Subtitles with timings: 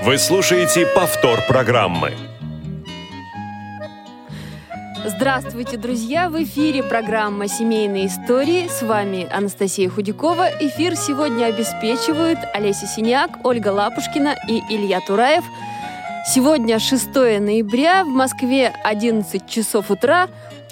[0.00, 2.12] Вы слушаете повтор программы.
[5.04, 6.30] Здравствуйте, друзья!
[6.30, 8.68] В эфире программа «Семейные истории».
[8.68, 10.50] С вами Анастасия Худякова.
[10.60, 15.44] Эфир сегодня обеспечивают Олеся Синяк, Ольга Лапушкина и Илья Тураев.
[16.32, 20.28] Сегодня 6 ноября, в Москве 11 часов утра.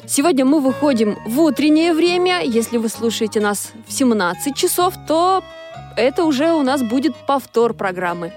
[0.07, 2.43] Сегодня мы выходим в утреннее время.
[2.45, 5.43] Если вы слушаете нас в 17 часов, то
[5.97, 8.33] это уже у нас будет повтор программы.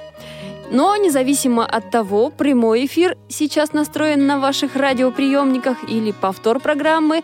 [0.71, 7.23] Но независимо от того, прямой эфир сейчас настроен на ваших радиоприемниках или повтор программы,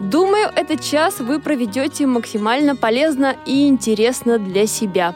[0.00, 5.14] думаю, этот час вы проведете максимально полезно и интересно для себя.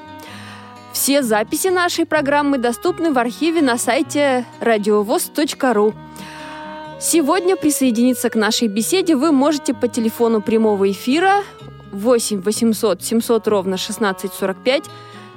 [0.92, 5.94] Все записи нашей программы доступны в архиве на сайте радиовоз.ру.
[6.98, 11.42] Сегодня присоединиться к нашей беседе вы можете по телефону прямого эфира
[11.92, 14.84] 8 800 700 ровно 1645,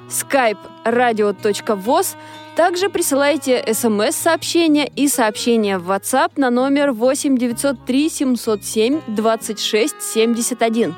[0.09, 2.15] skype radio.voz,
[2.55, 10.95] также присылайте смс-сообщения и сообщения в WhatsApp на номер 8 903 707 26 71.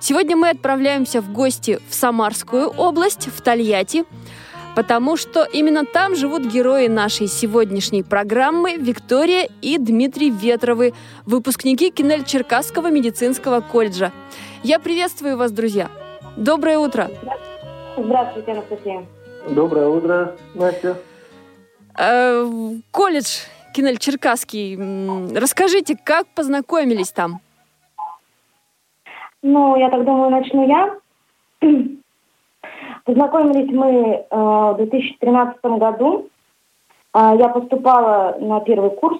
[0.00, 4.04] Сегодня мы отправляемся в гости в Самарскую область, в Тольятти,
[4.76, 10.94] потому что именно там живут герои нашей сегодняшней программы Виктория и Дмитрий Ветровы,
[11.26, 14.12] выпускники Кинель-Черкасского медицинского колледжа.
[14.62, 15.90] Я приветствую вас, друзья.
[16.36, 17.10] Доброе утро.
[18.02, 19.06] Здравствуйте, Анастасия.
[19.50, 20.96] Доброе утро, Настя.
[21.98, 22.44] Э,
[22.92, 23.40] колледж
[23.74, 25.36] Кинель-Черкасский.
[25.36, 27.40] Расскажите, как познакомились там?
[29.42, 30.96] Ну, я так думаю, начну я.
[33.04, 36.28] Познакомились мы э, в 2013 году.
[37.14, 39.18] Э, я поступала на первый курс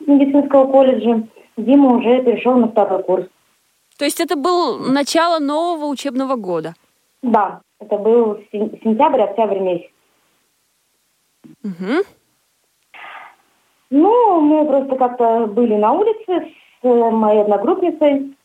[0.00, 1.26] медицинского колледжа.
[1.56, 3.26] Дима уже перешел на второй курс.
[3.98, 6.74] То есть это был начало нового учебного года?
[7.22, 9.90] Да, это был сентябрь-октябрь месяц.
[11.62, 12.04] Угу.
[13.90, 16.52] Ну, мы просто как-то были на улице
[16.82, 18.36] с моей одногруппницей.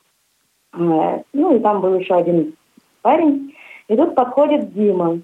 [0.73, 2.55] Э, ну, и там был еще один
[3.01, 3.55] парень.
[3.87, 5.21] И тут подходит Дима.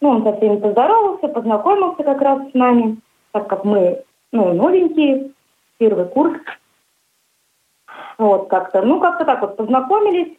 [0.00, 2.98] Ну, он со всеми поздоровался, познакомился как раз с нами,
[3.32, 5.32] так как мы, ну, новенькие,
[5.76, 6.40] первый курс.
[8.16, 10.38] Вот, как-то, ну, как-то так вот познакомились.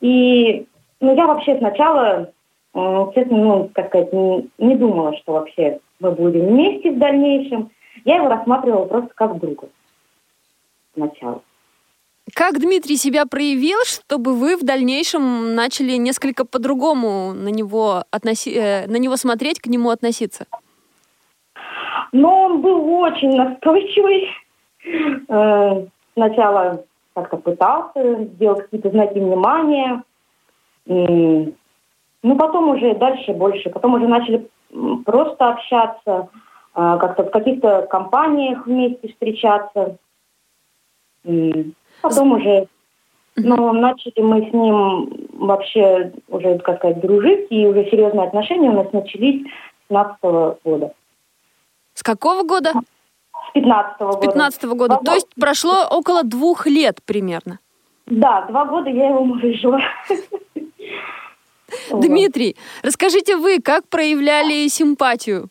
[0.00, 0.66] И,
[1.00, 2.32] ну, я вообще сначала,
[2.74, 7.70] честно, ну, как сказать, не, не думала, что вообще мы будем вместе в дальнейшем.
[8.04, 9.68] Я его рассматривала просто как друга
[10.94, 11.42] сначала.
[12.34, 18.54] Как Дмитрий себя проявил, чтобы вы в дальнейшем начали несколько по-другому на него, относи...
[18.54, 20.46] Э, на него смотреть, к нему относиться?
[22.12, 24.28] Ну, он был очень настойчивый.
[25.28, 26.84] Э, сначала
[27.14, 30.02] как-то пытался сделать какие-то знаки внимания.
[30.86, 33.70] Ну, потом уже дальше больше.
[33.70, 34.48] Потом уже начали
[35.04, 36.28] просто общаться,
[36.74, 39.96] э, как-то в каких-то компаниях вместе встречаться.
[42.02, 42.68] Потом уже
[43.36, 48.74] но начали мы с ним вообще уже, как сказать, дружить, и уже серьезные отношения у
[48.74, 50.18] нас начались с 15
[50.64, 50.92] года.
[51.94, 52.72] С какого года?
[52.72, 54.18] С 15 -го года.
[54.18, 54.98] С 15 -го года.
[55.04, 57.58] То есть прошло около двух лет примерно?
[58.06, 59.80] Да, два года я его мужа жила.
[61.90, 65.48] Дмитрий, расскажите вы, как проявляли симпатию?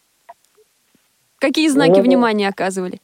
[1.39, 2.99] Какие знаки ну, внимания оказывали?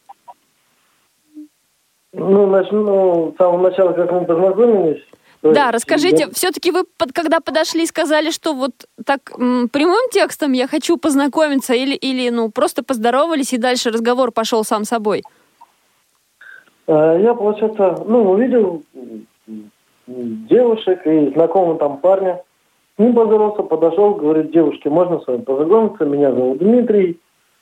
[2.13, 5.03] Ну, начну с самого начала, как мы познакомились.
[5.41, 6.29] Да, расскажите, я...
[6.31, 8.71] все-таки вы, под, когда подошли, сказали, что вот
[9.05, 14.31] так м, прямым текстом я хочу познакомиться, или, или ну просто поздоровались, и дальше разговор
[14.31, 15.23] пошел сам собой?
[16.87, 18.83] Э, я, получается, ну, увидел
[20.07, 22.41] девушек и знакомого там парня.
[22.97, 26.05] Ним поздоровался, подошел, говорит, девушке, можно с вами познакомиться?
[26.05, 27.19] Меня зовут Дмитрий.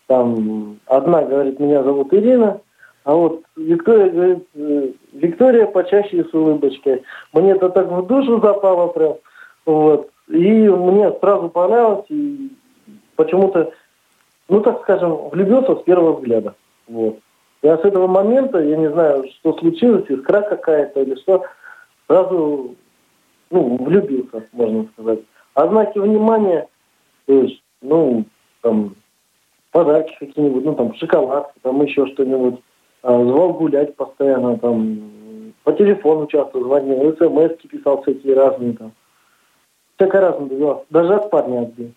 [0.08, 2.62] Там одна говорит, меня зовут Ирина.
[3.04, 7.04] А вот Виктория говорит, э, Виктория почаще с улыбочкой.
[7.34, 9.16] Мне это так в душу запало прям.
[9.66, 10.10] Вот.
[10.30, 12.06] И мне сразу понравилось.
[12.10, 12.52] И
[13.16, 13.72] почему-то,
[14.50, 16.54] ну так скажем, влюбился с первого взгляда.
[16.88, 17.18] Вот.
[17.62, 21.44] Я с этого момента, я не знаю, что случилось, искра какая-то или что,
[22.08, 22.76] сразу
[23.54, 25.20] ну, влюбился, можно сказать.
[25.54, 26.68] А знаки внимания,
[27.26, 28.26] то есть, ну,
[28.62, 28.96] там,
[29.72, 32.62] подарки какие-нибудь, ну там шоколадки, там еще что-нибудь.
[33.02, 38.94] А, звал гулять постоянно, там по телефону часто звонил, смс писал всякие разные там.
[39.98, 40.86] Всякое разное добивался.
[40.90, 41.92] Даже от парня отбил.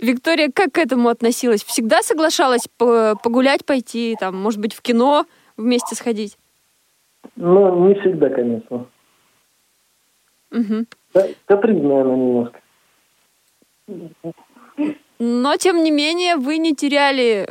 [0.00, 1.62] Виктория как к этому относилась?
[1.62, 5.24] Всегда соглашалась погулять, пойти, там, может быть, в кино
[5.56, 6.36] вместе сходить?
[7.36, 8.86] Ну, не всегда, конечно.
[10.54, 10.86] Угу.
[11.46, 12.60] Капризная она немножко.
[15.18, 17.48] Но, тем не менее, вы не теряли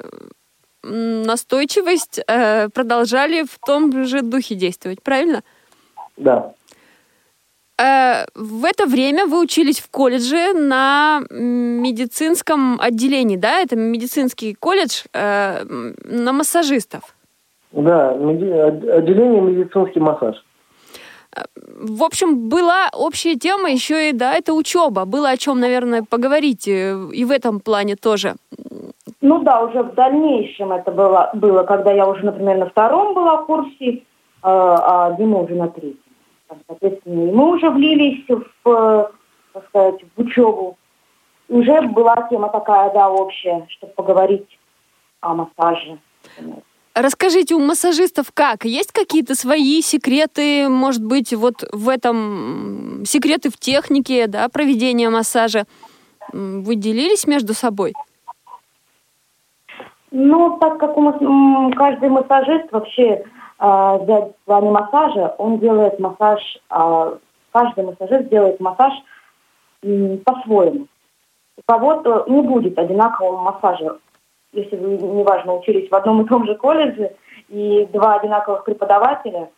[0.84, 5.42] настойчивость, э, продолжали в том же духе действовать, правильно?
[6.18, 6.54] Да.
[7.78, 13.60] Э, в это время вы учились в колледже на медицинском отделении, да?
[13.60, 17.16] Это медицинский колледж э, на массажистов.
[17.72, 20.36] Да, отделение медицинский массаж.
[21.66, 25.06] В общем, была общая тема еще и, да, это учеба.
[25.06, 28.36] Было о чем, наверное, поговорить и в этом плане тоже.
[29.22, 33.38] Ну да, уже в дальнейшем это было, было когда я уже, например, на втором была
[33.38, 34.04] курсе,
[34.42, 35.98] а, а Дима уже на третьем.
[36.68, 38.26] Соответственно, мы уже влились
[38.64, 39.12] в,
[39.54, 40.78] так сказать, в учебу.
[41.48, 44.60] И уже была тема такая, да, общая, чтобы поговорить
[45.22, 45.98] о массаже.
[46.96, 48.66] Расскажите, у массажистов как?
[48.66, 55.66] Есть какие-то свои секреты, может быть, вот в этом секреты в технике, да, проведения массажа?
[56.32, 57.94] Вы делились между собой?
[60.12, 63.24] Ну, так как у каждый массажист вообще э,
[63.58, 67.18] в плане массажа, он делает массаж, э,
[67.52, 68.94] каждый массажист делает массаж
[69.82, 70.86] по-своему.
[71.58, 73.98] У кого-то не будет одинакового массажа.
[74.54, 77.16] Если вы, неважно, учились в одном и том же колледже,
[77.50, 79.50] и два одинаковых преподавателя,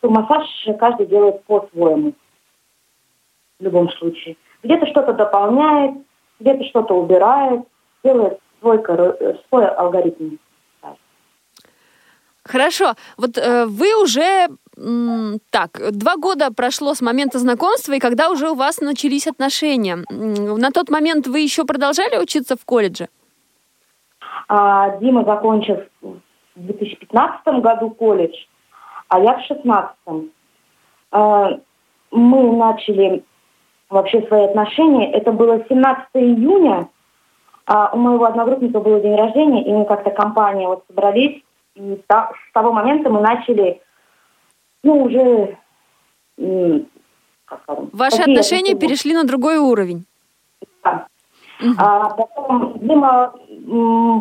[0.00, 0.46] то массаж
[0.78, 2.14] каждый делает по-своему.
[3.58, 4.36] В любом случае.
[4.62, 5.94] Где-то что-то дополняет,
[6.38, 7.62] где-то что-то убирает,
[8.02, 8.82] делает свой,
[9.48, 10.36] свой алгоритм.
[12.44, 12.94] Хорошо.
[13.16, 14.48] Вот э, вы уже
[15.50, 19.96] так, два года прошло с момента знакомства, и когда уже у вас начались отношения.
[20.08, 23.08] На тот момент вы еще продолжали учиться в колледже?
[24.52, 26.18] А, Дима закончил в
[26.56, 28.34] 2015 году колледж,
[29.06, 29.96] а я в 2016.
[31.12, 31.50] А,
[32.10, 33.22] мы начали
[33.88, 35.12] вообще свои отношения.
[35.12, 36.88] Это было 17 июня
[37.72, 41.40] а у моего одногруппника был день рождения, и мы как-то компания вот собрались,
[41.76, 43.80] и с того момента мы начали,
[44.82, 45.56] ну, уже...
[47.44, 47.60] Как
[47.92, 50.04] Ваши отношения перешли на другой уровень.
[51.62, 51.74] Угу.
[51.78, 53.32] А потом Дима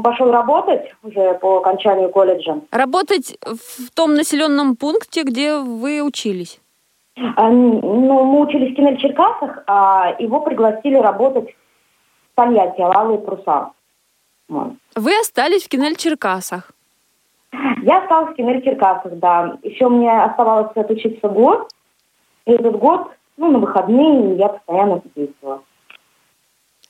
[0.03, 2.59] пошел работать уже по окончанию колледжа.
[2.71, 6.59] Работать в том населенном пункте, где вы учились?
[7.35, 11.55] А, ну, мы учились в Кинель-Черкасах, а его пригласили работать
[12.35, 13.71] Тольятти, алые паруса.
[14.47, 16.71] Вы остались в Кинель-Черкасах?
[17.83, 19.57] Я осталась в Кинель-Черкасах, да.
[19.63, 21.69] Еще мне оставалось отучиться год.
[22.45, 25.61] И этот год, ну, на выходные я постоянно действовала.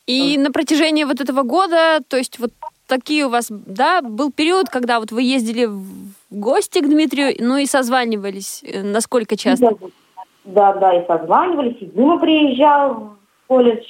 [0.10, 2.50] И на протяжении вот этого года, то есть вот
[2.88, 5.86] такие у вас, да, был период, когда вот вы ездили в
[6.32, 9.78] гости к Дмитрию, ну и созванивались, э, насколько часто?
[10.46, 13.86] Да, да, и созванивались, и Дима приезжал в колледж.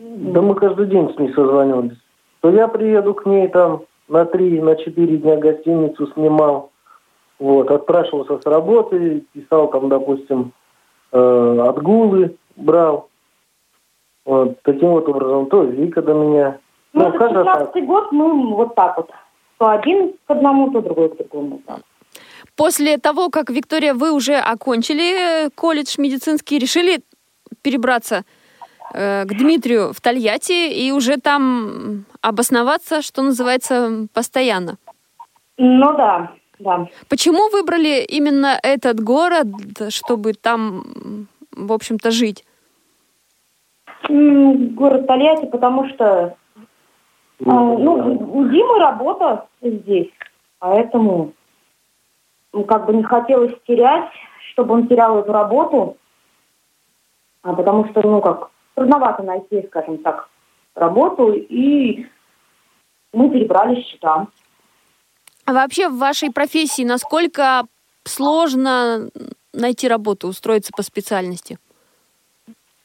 [0.00, 1.96] Да мы каждый день с ней созванивались.
[2.40, 6.72] То я приеду к ней там на три, на четыре дня гостиницу снимал.
[7.38, 10.52] Вот, отпрашивался с работы, писал там, допустим,
[11.12, 13.08] э, отгулы, брал.
[14.28, 15.46] Вот, таким вот образом.
[15.46, 16.58] То Вика до меня.
[16.92, 19.10] Ну, ну 15 год мы вот так вот.
[19.58, 21.60] То один к одному, то другой к другому.
[21.66, 21.78] Да.
[22.56, 27.00] После того, как, Виктория, вы уже окончили э, колледж медицинский, решили
[27.62, 28.24] перебраться
[28.94, 34.78] Э, к Дмитрию в Тольятти и уже там обосноваться, что называется, постоянно.
[35.58, 36.88] Ну да, да.
[37.08, 39.46] Почему выбрали именно этот город,
[39.90, 42.44] чтобы там, в общем-то, жить?
[44.08, 46.36] Город Тольятти, потому что
[47.40, 47.94] ну, а, ну,
[48.32, 50.10] у Димы работа здесь,
[50.58, 51.32] поэтому
[52.52, 54.10] ну, как бы не хотелось терять,
[54.52, 55.96] чтобы он терял эту работу,
[57.42, 60.28] а потому что, ну как, трудновато найти, скажем так,
[60.74, 62.06] работу, и
[63.12, 64.26] мы перебрались сюда.
[65.44, 67.64] А вообще в вашей профессии насколько
[68.04, 69.10] сложно
[69.52, 71.58] найти работу, устроиться по специальности?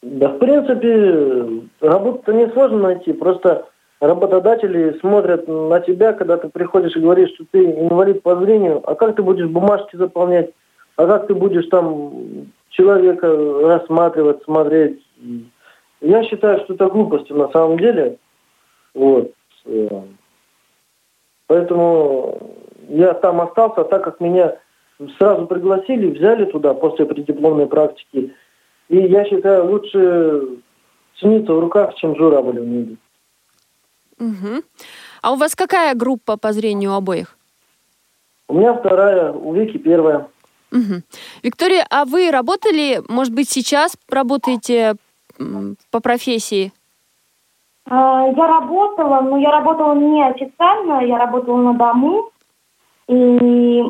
[0.04, 3.14] Да, в принципе, работу-то не сложно найти.
[3.14, 3.68] Просто
[4.02, 8.96] работодатели смотрят на тебя, когда ты приходишь и говоришь, что ты инвалид по зрению, а
[8.96, 10.52] как ты будешь бумажки заполнять,
[10.98, 13.28] а как ты будешь там человека
[13.62, 15.02] рассматривать, смотреть,
[16.02, 18.18] я считаю, что это глупости на самом деле.
[18.94, 19.32] Вот.
[21.48, 22.42] Поэтому
[22.90, 24.58] я там остался, а так как меня
[25.18, 28.34] сразу пригласили, взяли туда после преддипломной практики.
[28.90, 30.60] И я считаю, лучше
[31.20, 32.98] цениться в руках, чем журавль в небе.
[34.20, 34.64] Угу.
[35.22, 37.38] А у вас какая группа по зрению обоих?
[38.48, 40.28] У меня вторая, у Вики первая.
[40.72, 41.02] Угу.
[41.44, 44.96] Виктория, а вы работали, может быть, сейчас работаете
[45.92, 46.72] по профессии?
[47.86, 52.30] А, я работала, но я работала не официально, я работала на дому.
[53.08, 53.84] И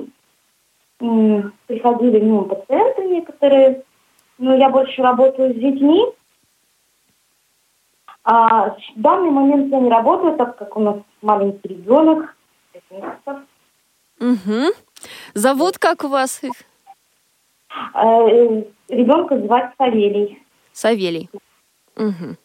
[1.67, 3.83] приходили ну, пациенты некоторые.
[4.37, 6.05] Но я больше работаю с детьми.
[8.23, 12.35] А в данный момент я не работаю, так как у нас маленький ребенок,
[12.71, 13.37] 5 месяцев.
[14.19, 14.73] Угу.
[15.33, 16.41] Зовут как у вас?
[17.93, 20.41] Э, ребенка звать Савелий.
[20.71, 21.29] Савелий.
[21.97, 22.37] Угу.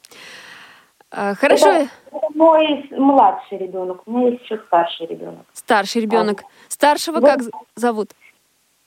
[1.11, 1.68] А, хорошо.
[1.68, 4.02] Это, это мой младший ребенок.
[4.07, 5.47] У меня есть еще старший ребенок.
[5.52, 6.42] Старший ребенок.
[6.42, 6.47] А.
[6.68, 7.40] Старшего как
[7.76, 8.11] зовут?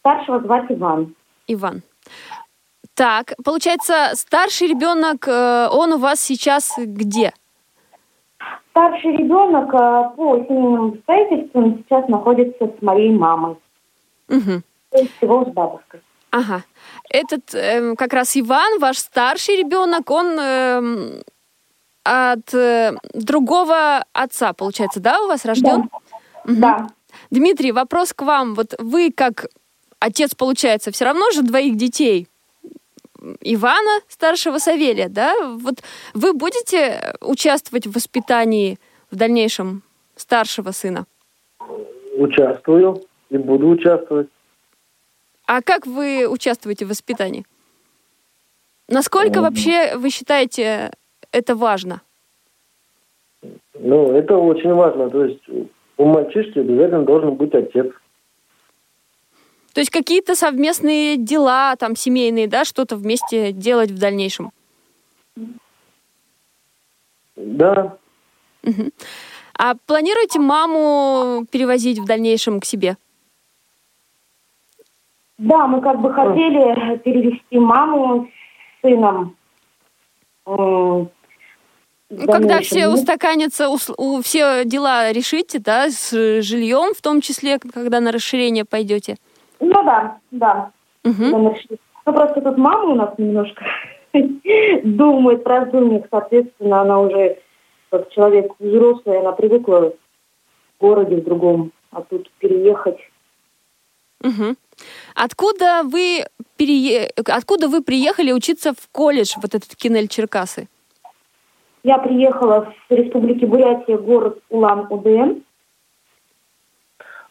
[0.01, 1.15] Старшего звать Иван.
[1.47, 1.81] Иван.
[3.01, 7.33] Так, получается, старший ребенок, э, он у вас сейчас где?
[8.69, 13.55] Старший ребенок э, по семейным обстоятельствам сейчас находится с моей мамой.
[14.29, 14.61] Угу.
[14.91, 16.01] То есть всего с бабушкой.
[16.29, 16.61] Ага.
[17.09, 21.21] Этот э, как раз Иван, ваш старший ребенок, он э,
[22.03, 25.89] от э, другого отца, получается, да, у вас рожден?
[25.89, 26.51] Да.
[26.51, 26.61] Угу.
[26.61, 26.87] да.
[27.31, 28.53] Дмитрий, вопрос к вам.
[28.53, 29.47] Вот вы как
[29.97, 32.27] отец, получается, все равно же двоих детей.
[33.41, 35.35] Ивана, старшего Савелия, да?
[35.57, 35.75] Вот
[36.13, 38.79] вы будете участвовать в воспитании
[39.11, 39.83] в дальнейшем
[40.15, 41.05] старшего сына?
[42.17, 44.27] Участвую и буду участвовать.
[45.45, 47.45] А как вы участвуете в воспитании?
[48.87, 49.41] Насколько mm-hmm.
[49.41, 50.91] вообще вы считаете
[51.31, 52.01] это важно?
[53.79, 55.09] Ну, это очень важно.
[55.09, 55.41] То есть
[55.97, 57.91] у мальчишки обязательно должен быть отец.
[59.73, 64.51] То есть какие-то совместные дела, там, семейные, да, что-то вместе делать в дальнейшем?
[67.35, 67.97] Да.
[68.63, 68.89] Угу.
[69.57, 72.97] А планируете маму перевозить в дальнейшем к себе?
[75.37, 79.35] Да, мы как бы хотели перевести маму с сыном.
[80.45, 81.09] Ну,
[82.27, 86.11] когда все устаканятся, у, у, все дела решите, да, с
[86.41, 89.15] жильем, в том числе, когда на расширение пойдете?
[89.61, 90.71] Ну да, да.
[91.03, 91.23] Угу.
[92.05, 93.63] Ну просто тут мама у нас немножко
[94.83, 97.37] думает, раздумьет, соответственно, она уже
[97.89, 99.93] как человек взрослый, она привыкла
[100.77, 102.97] в городе в другом, а тут переехать.
[104.23, 104.55] Угу.
[105.15, 106.25] Откуда вы
[106.55, 107.11] перее...
[107.27, 110.67] откуда вы приехали учиться в колледж, вот этот Кинель Черкасы?
[111.83, 115.41] Я приехала с Республики Бурятия, город Улан-Удэ.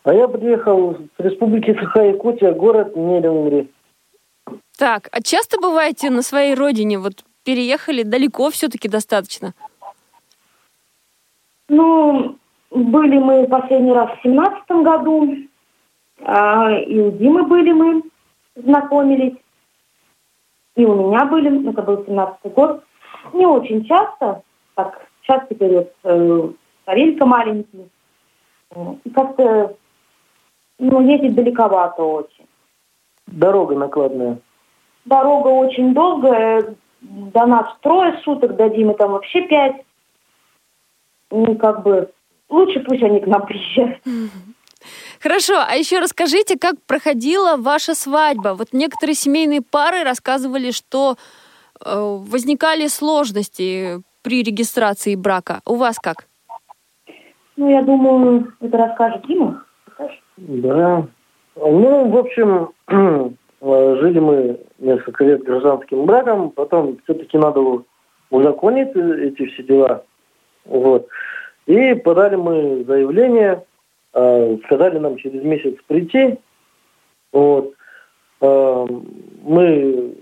[0.02, 3.69] А я приехал с республики Саха-Якутия, город Нерюнгри.
[4.78, 6.99] Так, а часто бываете на своей родине?
[6.99, 9.52] Вот переехали далеко все-таки достаточно?
[11.69, 12.37] Ну,
[12.71, 15.37] были мы последний раз в семнадцатом году,
[16.23, 18.02] а, и у Димы были мы,
[18.57, 19.37] знакомились,
[20.76, 22.83] и у меня были, это был семнадцатый год.
[23.35, 24.42] Не очень часто,
[24.75, 27.90] так, сейчас теперь вот э, маленький,
[29.04, 29.76] и как-то
[30.80, 32.46] ну, ездить далековато очень.
[33.26, 34.38] Дорога накладная.
[35.04, 36.75] Дорога очень долгая.
[37.00, 39.84] До нас трое суток, до Димы там вообще пять.
[41.30, 42.10] Ну, как бы,
[42.49, 44.00] лучше пусть они к нам приезжают.
[45.20, 48.54] Хорошо, а еще расскажите, как проходила ваша свадьба?
[48.54, 51.16] Вот некоторые семейные пары рассказывали, что
[51.84, 55.60] э, возникали сложности при регистрации брака.
[55.66, 56.26] У вас как?
[57.56, 59.64] Ну, я думаю, это расскажет Дима.
[60.40, 61.06] Да.
[61.56, 62.70] Ну, в общем,
[63.61, 67.82] жили мы несколько лет гражданским браком, потом все-таки надо
[68.30, 70.04] узаконить эти все дела.
[70.64, 71.06] Вот.
[71.66, 73.64] И подали мы заявление,
[74.14, 76.38] а, сказали нам через месяц прийти.
[77.32, 77.75] Вот.
[78.40, 80.16] Мы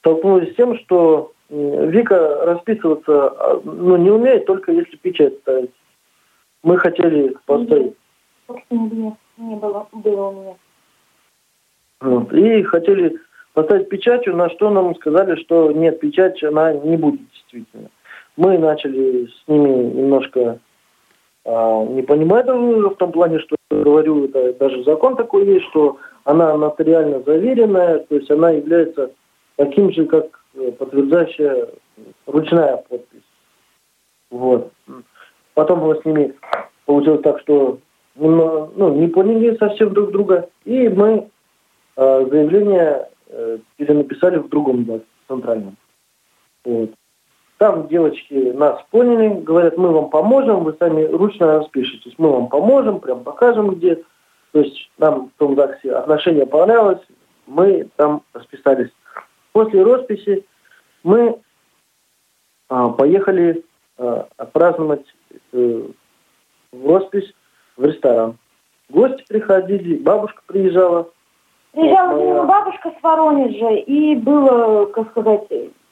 [0.00, 5.70] столкнулись с тем, что Вика расписываться ну, не умеет, только если печать ставить.
[6.62, 7.94] Мы хотели поставить
[8.46, 10.54] собственно, не было, было у меня.
[12.00, 12.32] Вот.
[12.32, 13.18] И хотели
[13.54, 17.88] поставить печатью, на что нам сказали, что нет, печать она не будет действительно.
[18.36, 20.58] Мы начали с ними немножко
[21.44, 26.56] а, не понимать в том плане, что говорю, это даже закон такой есть, что она
[26.56, 29.10] нотариально заверенная, то есть она является
[29.56, 30.44] таким же, как
[30.78, 31.68] подтверждающая
[32.26, 33.22] ручная подпись.
[34.30, 34.72] Вот.
[35.54, 36.34] Потом мы с ними
[36.86, 37.78] получилось так, что
[38.14, 41.30] ну, не поняли совсем друг друга, и мы
[41.96, 45.76] э, заявление э, перенаписали в другом да, центральном.
[46.64, 46.90] Вот.
[47.58, 52.14] Там девочки нас поняли, говорят, мы вам поможем, вы сами ручно распишитесь.
[52.18, 54.02] Мы вам поможем, прям покажем где.
[54.52, 57.00] То есть нам в том ЗАГСе отношение понравилось,
[57.46, 58.90] мы там расписались.
[59.52, 60.44] После росписи
[61.04, 61.38] мы
[62.68, 63.64] а, поехали
[63.96, 65.06] а, отпраздновать
[65.52, 65.82] э,
[66.72, 67.32] роспись
[67.76, 68.36] в ресторан.
[68.88, 71.08] Гости приходили, бабушка приезжала.
[71.72, 72.42] Приезжала моя...
[72.44, 75.48] бабушка с Воронежа, и было, как сказать,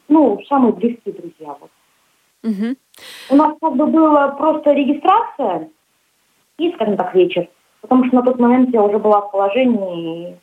[0.08, 1.56] ну, самые близкие друзья.
[1.60, 1.70] Вот.
[2.42, 2.76] Угу.
[3.30, 5.70] У нас как бы была просто регистрация
[6.58, 7.48] и, скажем так, вечер.
[7.80, 10.38] Потому что на тот момент я уже была в положении.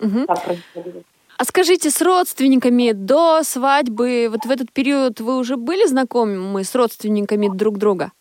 [0.00, 0.26] Угу.
[1.38, 6.74] А скажите, с родственниками до свадьбы, вот в этот период вы уже были знакомы с
[6.74, 8.12] родственниками друг друга?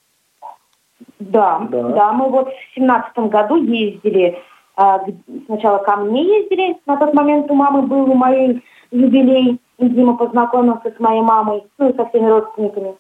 [1.19, 2.13] Да, да, да.
[2.13, 4.37] Мы вот в семнадцатом году ездили,
[4.75, 5.01] а,
[5.45, 10.17] сначала ко мне ездили, на тот момент у мамы был у моей юбилей, и Дима
[10.17, 12.95] познакомился с моей мамой, ну и со всеми родственниками.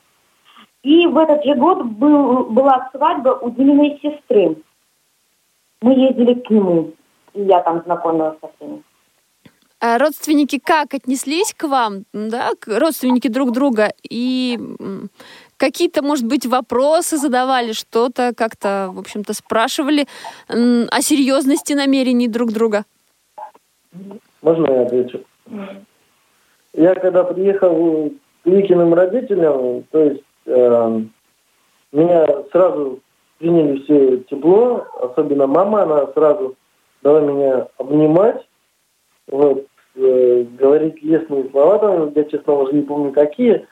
[0.83, 4.57] И в этот же год был, была свадьба у Диминой сестры.
[5.81, 6.93] Мы ездили к нему,
[7.33, 8.83] и я там знакомилась со всеми.
[9.81, 14.59] А родственники как отнеслись к вам, да, родственники друг друга, и
[15.59, 20.07] какие-то, может быть, вопросы задавали, что-то как-то, в общем-то, спрашивали
[20.47, 22.85] о серьезности намерений друг друга?
[24.41, 25.23] Можно я отвечу?
[26.73, 28.11] Я когда приехал
[28.43, 31.01] к Викиным родителям, то есть э,
[31.91, 32.99] меня сразу
[33.39, 36.55] приняли все тепло, особенно мама, она сразу
[37.01, 38.47] дала меня обнимать,
[39.27, 43.65] вот, э, говорить лестные слова, там, я, честно, уже не помню какие,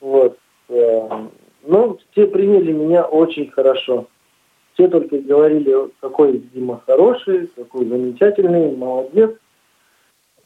[0.00, 0.38] вот,
[0.68, 1.26] э,
[1.64, 4.06] но все приняли меня очень хорошо.
[4.74, 9.32] Все только говорили, какой Дима хороший, какой замечательный, молодец.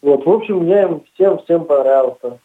[0.01, 2.39] Вот, в общем, я им всем-всем понравился.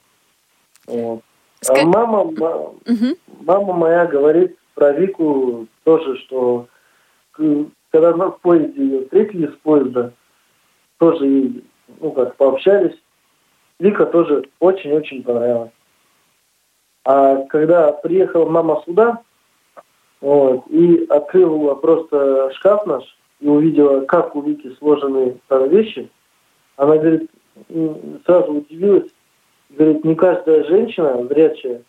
[0.86, 1.21] Вот.
[1.67, 3.17] А мама, мама, угу.
[3.41, 6.67] мама моя говорит про Вику тоже, что
[7.32, 10.13] когда мы в поезде ее встретили с поезда,
[10.99, 11.63] тоже ей,
[11.99, 12.95] ну как, пообщались.
[13.80, 15.71] Вика тоже очень-очень понравилась.
[17.10, 19.22] А когда приехала мама сюда,
[20.20, 26.12] вот, и открыла просто шкаф наш, и увидела, как у Вики сложены там вещи,
[26.76, 27.32] она говорит,
[28.26, 29.10] сразу удивилась,
[29.70, 31.82] говорит, не каждая женщина зрячая,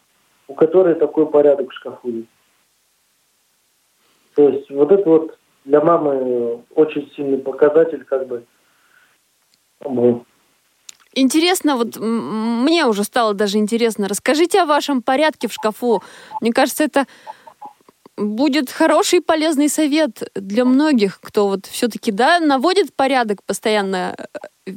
[0.47, 2.29] у которой такой порядок в шкафу есть.
[4.37, 8.45] То есть вот это вот для мамы очень сильный показатель, как бы,
[9.81, 10.25] был.
[11.21, 14.09] Интересно, вот мне уже стало даже интересно.
[14.09, 16.03] Расскажите о вашем порядке в шкафу.
[16.41, 17.07] Мне кажется, это
[18.17, 24.15] будет хороший полезный совет для многих, кто вот все-таки, да, наводит порядок постоянно
[24.67, 24.73] э,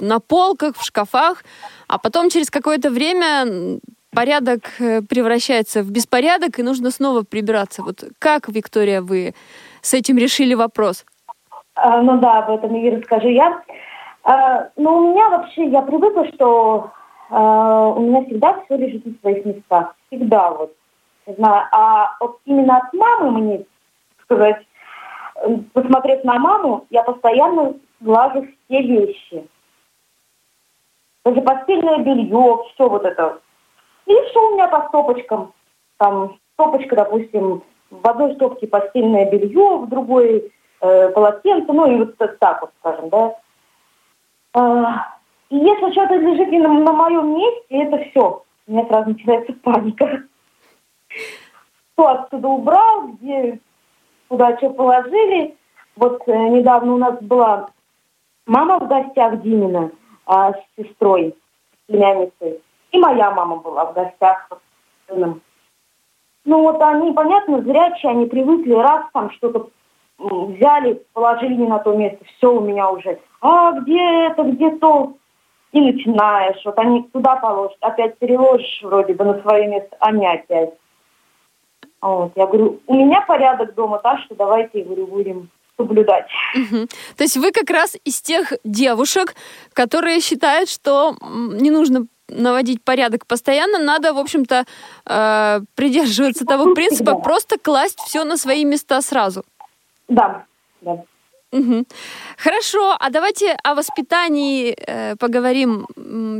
[0.00, 1.44] на полках, в шкафах,
[1.88, 3.80] а потом через какое-то время
[4.14, 7.82] порядок э, превращается в беспорядок, и нужно снова прибираться.
[7.82, 9.34] Вот как, Виктория, вы
[9.82, 11.04] с этим решили вопрос?
[11.74, 13.62] А, ну да, об этом и расскажу я.
[14.22, 16.90] А, ну, у меня вообще, я привыкла, что
[17.30, 19.94] а, у меня всегда все лежит на своих местах.
[20.06, 20.74] Всегда вот.
[21.26, 21.66] Не знаю.
[21.72, 23.64] А вот именно от мамы мне,
[24.24, 24.66] сказать,
[25.72, 29.46] посмотрев на маму, я постоянно глажу все вещи.
[31.24, 33.40] Даже постельное белье, все вот это.
[34.06, 35.52] И все у меня по стопочкам.
[35.98, 42.16] Там стопочка, допустим, в одной стопке постельное белье, в другой э, полотенце, ну и вот
[42.38, 43.36] так вот, скажем, да.
[44.52, 45.16] А,
[45.48, 48.42] и если что-то лежит на, на моем месте, это все.
[48.66, 50.22] У меня сразу начинается паника.
[51.94, 53.60] Кто отсюда убрал, где,
[54.28, 55.56] куда что положили.
[55.96, 57.68] Вот э, недавно у нас была
[58.46, 59.90] мама в гостях Димина
[60.26, 61.34] а, с сестрой,
[61.72, 62.60] с племянницей.
[62.92, 65.42] И моя мама была в гостях с сыном.
[66.44, 69.70] Ну вот они, понятно, зрячие, они привыкли, раз там что-то
[70.20, 73.18] взяли, положили не на то место, все у меня уже.
[73.40, 75.14] А где это, где то?
[75.72, 80.74] И начинаешь, вот они туда положат, опять переложишь вроде бы на свое место, они опять.
[82.02, 86.26] Вот, я говорю, у меня порядок дома так, что давайте, говорю, будем соблюдать.
[86.54, 86.86] Угу.
[87.16, 89.34] То есть вы как раз из тех девушек,
[89.72, 94.64] которые считают, что не нужно наводить порядок постоянно, надо, в общем-то,
[95.06, 99.44] э, придерживаться того принципа, просто класть все на свои места сразу.
[100.10, 100.44] Да,
[100.80, 101.04] да.
[101.52, 101.84] Мгм.
[102.36, 105.86] Хорошо, а давайте о воспитании э, поговорим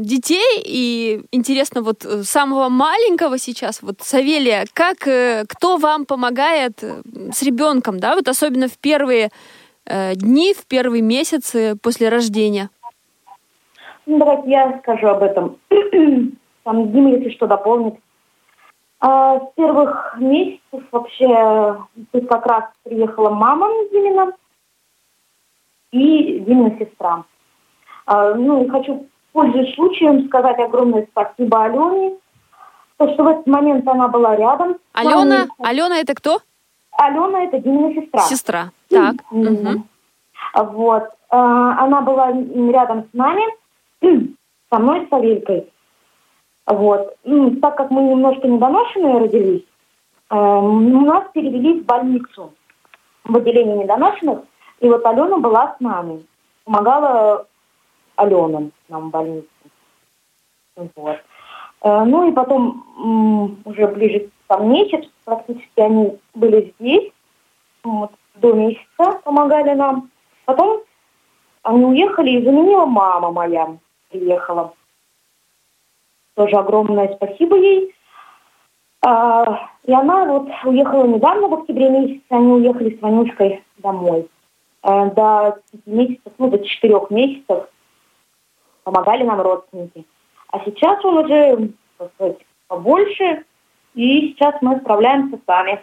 [0.05, 0.63] детей.
[0.65, 7.03] И интересно, вот э, самого маленького сейчас, вот Савелия, как, э, кто вам помогает э,
[7.33, 9.31] с ребенком, да, вот особенно в первые
[9.85, 12.71] э, дни, в первые месяцы после рождения?
[14.07, 15.57] Ну, давайте я скажу об этом.
[16.63, 17.95] Там Дима, если что, дополнит.
[19.01, 21.79] А, с первых месяцев вообще
[22.13, 24.33] тут как раз приехала мама Димина
[25.91, 27.25] и Димина сестра.
[28.05, 32.17] А, ну, и хочу, пользуясь случаем, сказать огромное спасибо Алене,
[32.99, 34.77] то, что в этот момент она была рядом.
[34.93, 35.49] Алена, нами.
[35.59, 36.41] Алена это кто?
[36.93, 38.21] Алена– это Димина сестра.
[38.21, 38.71] Сестра.
[38.91, 39.15] Так.
[39.31, 39.89] Мгм.
[40.55, 41.05] Вот.
[41.31, 43.45] А, Она была рядом с нами,
[44.71, 45.73] со мной, с Савелькой.
[46.71, 47.17] Вот.
[47.25, 49.65] М, Так как мы немножко недоношенные родились,
[50.31, 52.53] эм, нас перевели в больницу,
[53.25, 54.41] в отделение недоношенных.
[54.79, 56.25] И вот Алена была с нами.
[56.65, 57.47] Помогала
[58.17, 59.49] Алена нам в больнице.
[60.95, 61.19] Вот.
[61.83, 67.11] Э, Ну и потом м, уже ближе к там месяц, практически они были здесь.
[67.83, 70.11] Вот, до месяца помогали нам.
[70.45, 70.81] Потом
[71.63, 73.77] они уехали, и заменила мама моя.
[74.11, 74.73] Приехала.
[76.35, 77.95] Тоже огромное спасибо ей.
[79.03, 82.23] А, и она вот уехала недавно, в октябре месяце.
[82.31, 84.29] Они уехали с Ванюшкой домой.
[84.83, 87.65] Э, до месяцев, ну, до четырех месяцев
[88.85, 90.07] помогали нам родственники.
[90.49, 93.45] А сейчас он уже, так сказать, побольше,
[93.95, 95.81] и сейчас мы справляемся сами.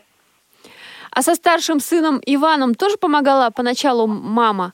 [1.11, 4.73] А со старшим сыном Иваном тоже помогала поначалу мама?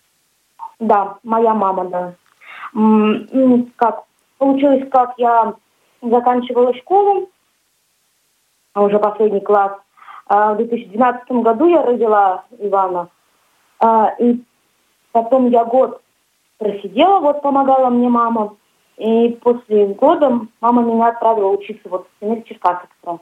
[0.79, 2.13] Да, моя мама, да.
[2.73, 4.03] Ну, как
[4.37, 5.53] получилось, как я
[6.09, 7.29] заканчивала школу,
[8.73, 9.73] а уже последний класс.
[10.27, 13.09] А в 2012 году я родила Ивана.
[13.79, 14.41] А, и
[15.11, 16.01] потом я год
[16.57, 18.55] просидела, вот помогала мне мама.
[18.97, 22.89] И после года мама меня отправила учиться вот в Семир Черкасов.
[23.01, 23.19] как раз.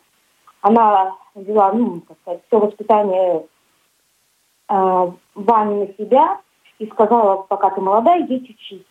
[0.62, 3.46] Она взяла, ну, как сказать, все воспитание
[4.68, 6.40] а, Вани на себя
[6.78, 8.86] и сказала, пока ты молодая, идите учись.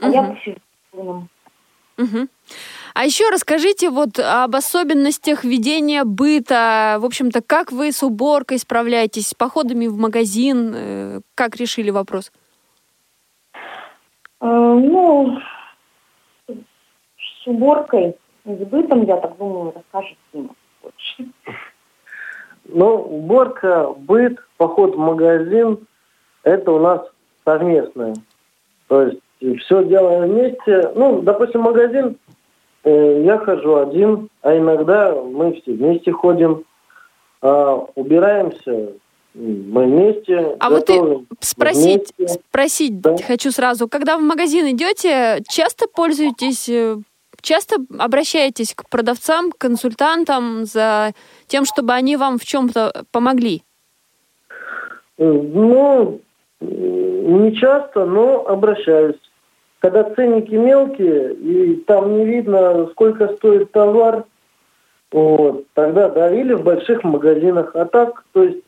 [0.00, 0.36] А я
[0.92, 1.28] Мгм.
[1.96, 2.28] Мгм.
[2.94, 6.96] А еще расскажите вот об особенностях ведения быта.
[7.00, 10.72] В общем-то, как вы с уборкой справляетесь, с походами в магазин?
[10.74, 12.32] э, Как решили вопрос?
[14.40, 15.38] Э, Ну,
[16.48, 21.30] с уборкой, с бытом, я так думаю, расскажет Дима больше.
[22.64, 25.78] Ну, уборка, быт, поход в магазин–
[26.42, 27.06] это у нас
[27.44, 28.14] совместное.
[28.88, 30.92] То есть все делаем вместе.
[30.94, 32.16] Ну, допустим, магазин
[32.84, 36.64] э, я хожу один, а иногда мы все вместе ходим.
[37.42, 38.92] А, убираемся
[39.36, 40.56] мы вместе.
[40.60, 40.88] А вот
[41.40, 42.40] Спросить, вместе.
[42.48, 43.16] спросить Да.
[43.18, 43.88] хочу сразу.
[43.88, 46.96] Когда в магазин идете, часто пользуетесь, э,
[47.42, 51.12] часто обращаетесь к продавцам, к консультантам за
[51.46, 53.62] тем, чтобы они вам в чем-то помогли?
[55.18, 56.20] Э, Ну,
[56.60, 59.16] не часто, но обращаюсь.
[59.80, 64.24] Когда ценники мелкие, и там не видно, сколько стоит товар,
[65.12, 67.70] вот, тогда да, или в больших магазинах.
[67.74, 68.62] А так, то есть,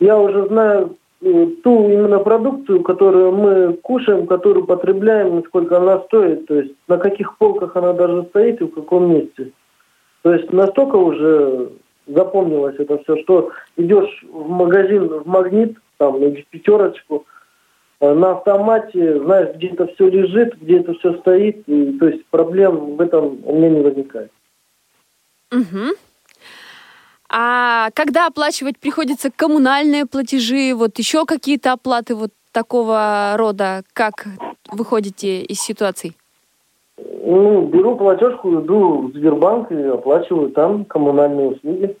[0.00, 6.46] я уже знаю э, ту именно продукцию, которую мы кушаем, которую потребляем, сколько она стоит,
[6.46, 9.52] то есть на каких полках она даже стоит и в каком месте.
[10.22, 11.70] То есть настолько уже
[12.06, 17.26] запомнилось это все, что идешь в магазин, в магнит, там, или в пятерочку,
[18.00, 22.24] э, на автомате, знаешь, где это все лежит, где это все стоит, и, то есть
[22.26, 24.32] проблем в этом у меня не возникает.
[25.52, 25.90] Мгм.
[27.28, 34.26] А когда оплачивать приходится коммунальные платежи, вот еще какие-то оплаты вот такого рода, как
[34.72, 36.16] выходите из ситуаций?
[36.96, 41.96] Ну, беру платежку, иду в Сбербанк и оплачиваю там коммунальные услуги.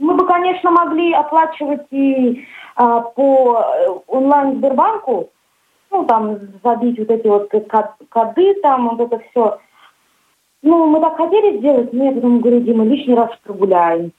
[0.00, 2.42] Мы бы, конечно, могли оплачивать и
[2.74, 5.28] а, по э, онлайн Сбербанку,
[5.90, 9.60] ну, там, забить вот эти вот ко- коды, там, вот это все.
[10.62, 14.12] Ну, мы так хотели сделать, но я потом говорю, Дима, лишний раз прогуляем.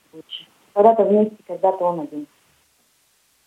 [0.74, 2.28] Когда-то вместе, когда-то он один.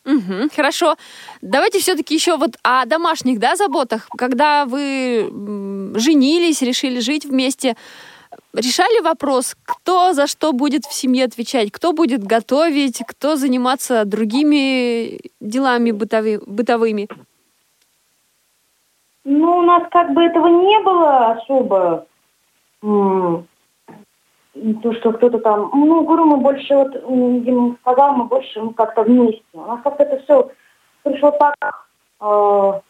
[0.05, 0.97] Мгм, хорошо.
[1.41, 4.09] Давайте все-таки еще вот о домашних, да, заботах.
[4.19, 5.31] Когда вы
[5.95, 7.77] женились, решили жить вместе,
[8.55, 15.21] решали вопрос, кто за что будет в семье отвечать, кто будет готовить, кто заниматься другими
[15.41, 17.09] делами бытови- бытовыми.
[19.25, 22.07] Ну, у нас как бы этого не было особо.
[24.83, 26.93] То, что кто-то там, ну, говорю, мы больше, вот,
[27.45, 29.43] Дима сказал, мы больше ну, как-то вместе.
[29.53, 30.51] У нас как-то это все
[31.03, 31.57] пришло так,
[32.21, 32.81] э,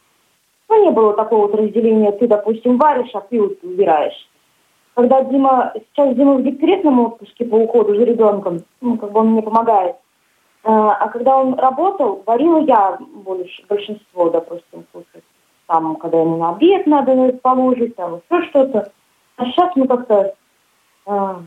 [0.68, 4.28] ну, не было такого вот разделения, ты, допустим, варишь, а ты вот убираешь.
[4.94, 9.32] Когда Дима, сейчас Дима в декретном отпуске по уходу за ребенком, ну, как бы он
[9.32, 9.96] мне помогает.
[10.62, 15.24] Э, а когда он работал, варила я больше, большинство, допустим, кушать.
[15.66, 18.92] Там, когда ему на обед надо положить, там еще что-то.
[19.36, 20.34] А сейчас мы как-то
[21.06, 21.42] а,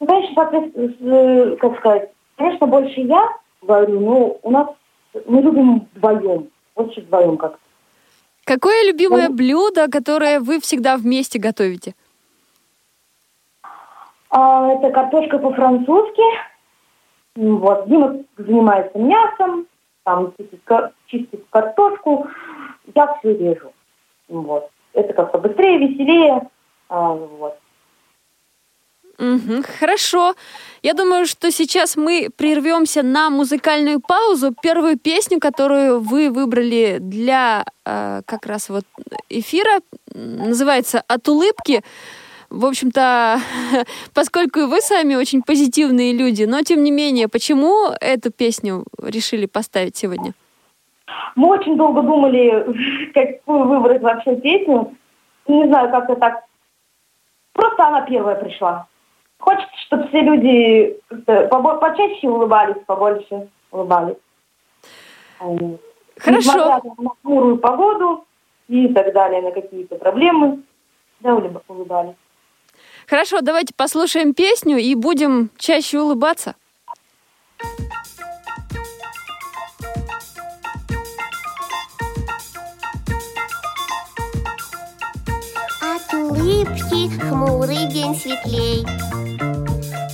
[0.00, 3.28] ну, конечно, как сказать, конечно, больше я
[3.62, 4.68] говорю, но у нас
[5.26, 7.58] мы любим вдвоем, больше вдвоем как-то.
[8.44, 11.94] Какое любимое ну, блюдо, которое вы всегда вместе готовите?
[14.30, 16.22] А, это картошка по-французски.
[17.36, 19.66] Вот, Дима занимается мясом,
[20.04, 20.32] там
[21.06, 22.28] чистит, картошку,
[22.94, 23.72] я все режу.
[24.28, 24.70] Вот.
[24.92, 26.48] Это как-то быстрее, веселее.
[26.88, 27.58] А, вот.
[29.78, 30.34] Хорошо.
[30.82, 34.54] Я думаю, что сейчас мы прервемся на музыкальную паузу.
[34.62, 38.84] Первую песню, которую вы выбрали для э, как раз вот
[39.28, 39.80] эфира,
[40.14, 41.82] называется «От улыбки».
[42.50, 43.38] В общем-то,
[44.14, 49.96] поскольку вы сами очень позитивные люди, но тем не менее, почему эту песню решили поставить
[49.96, 50.32] сегодня?
[51.36, 54.94] Мы очень долго думали, какую выбрать вообще песню.
[55.46, 56.44] Не знаю, как-то так.
[57.52, 58.86] Просто она первая пришла.
[59.38, 64.16] Хочется, чтобы все люди почаще улыбались, побольше улыбались.
[65.38, 65.78] Хорошо.
[66.26, 68.24] Несмотря на хмурую погоду
[68.68, 70.62] и так далее, на какие-то проблемы,
[71.20, 72.16] да, улыбались.
[73.10, 76.54] Хорошо, давайте послушаем песню и будем чаще улыбаться.
[85.82, 88.86] От улыбки хмурый день светлей.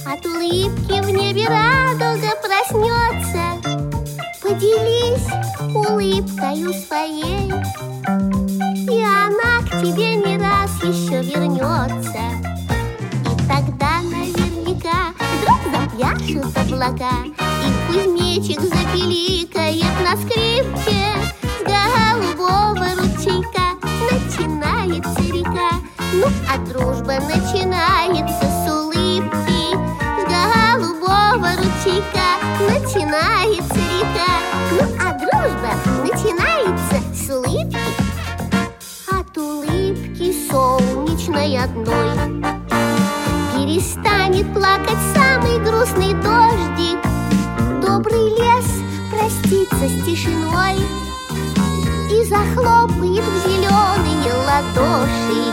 [0.06, 3.60] От улыбки в небе радуга проснется.
[4.40, 5.28] Поделись
[5.74, 7.52] улыбкою своей
[8.90, 12.55] И она к тебе не раз еще вернется
[14.10, 15.12] наверняка.
[15.18, 21.14] Вдруг запляшут облака И кузнечик запеликает на скрипке.
[21.64, 23.76] Голубого ручейка
[24.10, 25.70] начинается река.
[26.12, 28.56] Ну, а дружба начинается с
[31.86, 32.26] ручейка
[32.60, 34.32] начинается река.
[34.72, 35.70] Ну а дружба
[36.02, 37.78] начинается с улыбки.
[39.08, 42.15] От улыбки солнечной одной
[49.86, 50.76] простится с тишиной
[52.10, 55.52] И захлопает в зеленые ладоши.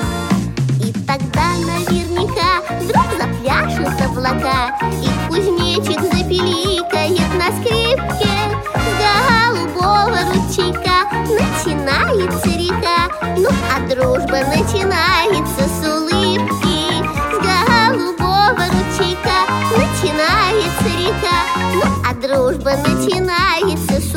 [0.79, 8.29] И тогда наверняка вдруг запляшут облака И кузнечик запеликает на скрипке.
[8.73, 17.03] С голубого ручейка начинается река Ну, а дружба начинается с улыбки.
[17.31, 19.37] С голубого ручейка
[19.77, 21.37] начинается река
[21.73, 24.12] Ну, а дружба начинается с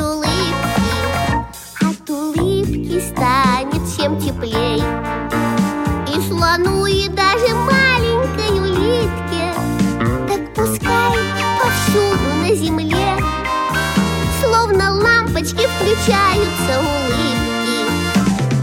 [15.77, 17.77] включаются улыбки.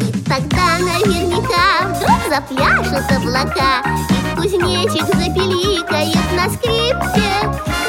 [0.01, 7.31] И тогда наверняка вдруг запляшут облака И кузнечик запеликает на скрипке.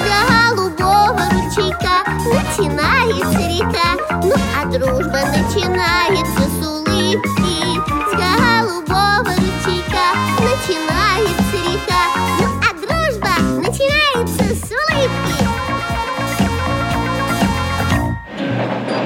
[0.05, 3.89] Голубого ручейка начинается река.
[4.23, 6.44] Ну а дружба начинается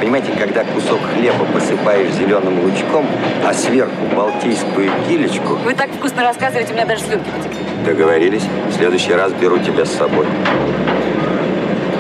[0.10, 3.06] Понимаете, когда кусок хлеба посыпаешь зеленым лучком,
[3.46, 5.54] а сверху балтийскую килечку...
[5.64, 7.60] Вы так вкусно рассказываете, у меня даже слюнки потекли.
[7.86, 8.42] Договорились.
[8.70, 10.26] В следующий раз беру тебя с собой.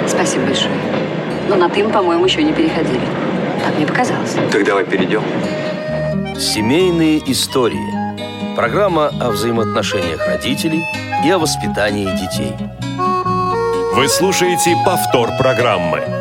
[0.08, 0.74] Спасибо большое.
[1.50, 3.00] Но на «ты» мы, по-моему, еще не переходили.
[3.63, 4.36] Так мне показалось.
[4.52, 5.22] Так давай перейдем.
[6.36, 8.56] Семейные истории.
[8.56, 10.84] Программа о взаимоотношениях родителей
[11.24, 12.56] и о воспитании детей.
[13.93, 16.18] Вы слушаете повтор программы.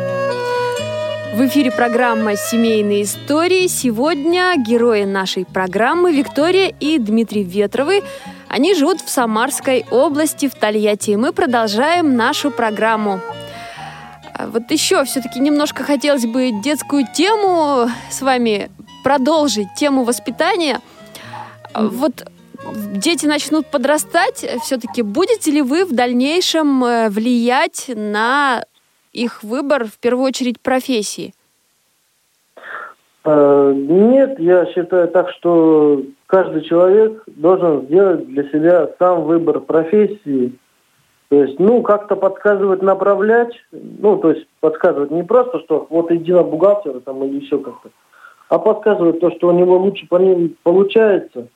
[1.39, 3.67] В эфире программа «Семейные истории».
[3.67, 8.03] Сегодня герои нашей программы Виктория и Дмитрий Ветровы.
[8.49, 11.11] Они живут в Самарской области, в Тольятти.
[11.11, 13.21] Мы продолжаем нашу программу.
[14.33, 18.69] А Вот еще все-таки немножко хотелось бы детскую тему с вами
[19.05, 20.81] продолжить, тему воспитания.
[21.73, 22.29] Вот
[22.91, 28.65] дети начнут подрастать, все-таки будете ли вы в дальнейшем э, влиять на
[29.13, 31.33] их выбор, в первую очередь, профессии?
[33.25, 40.53] Э, Нет, я считаю так, что каждый человек должен сделать для себя сам выбор профессии.
[41.29, 46.33] То есть, ну, как-то подсказывать, направлять, ну, то есть подсказывать не просто, что вот иди
[46.33, 47.89] на бухгалтера там или еще как-то,
[48.49, 51.47] а подсказывать то, что у него лучше по ним получается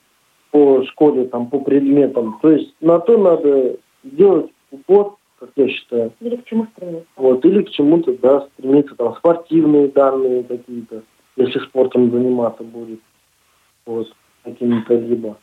[0.51, 2.37] по школе, там, по предметам.
[2.43, 6.13] То есть на то надо делать упор, как я считаю.
[6.21, 7.07] Или к чему стремиться.
[7.17, 11.03] Вот, или к чему-то, да, стремиться, там, спортивные данные какие-то,
[11.35, 13.01] если спортом заниматься будет,
[13.85, 14.07] вот,
[14.43, 15.37] какими-то либо.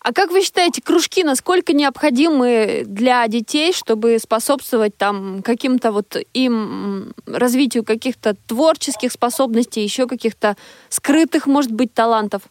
[0.00, 7.14] А как вы считаете, кружки насколько необходимы для детей, чтобы способствовать там каким-то вот им
[7.26, 10.56] развитию каких-то творческих способностей, еще каких-то
[10.90, 12.42] скрытых, может быть, талантов?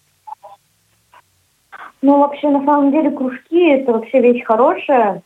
[2.02, 5.22] Ну, вообще, на самом деле, кружки– это вообще вещь хорошая.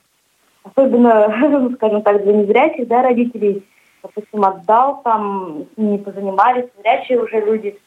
[0.75, 3.65] Особенно, ну, скажем так, для незрячих, да, родителей.
[4.03, 7.79] Допустим, отдал, там, ними позанимались, зрячие уже люди.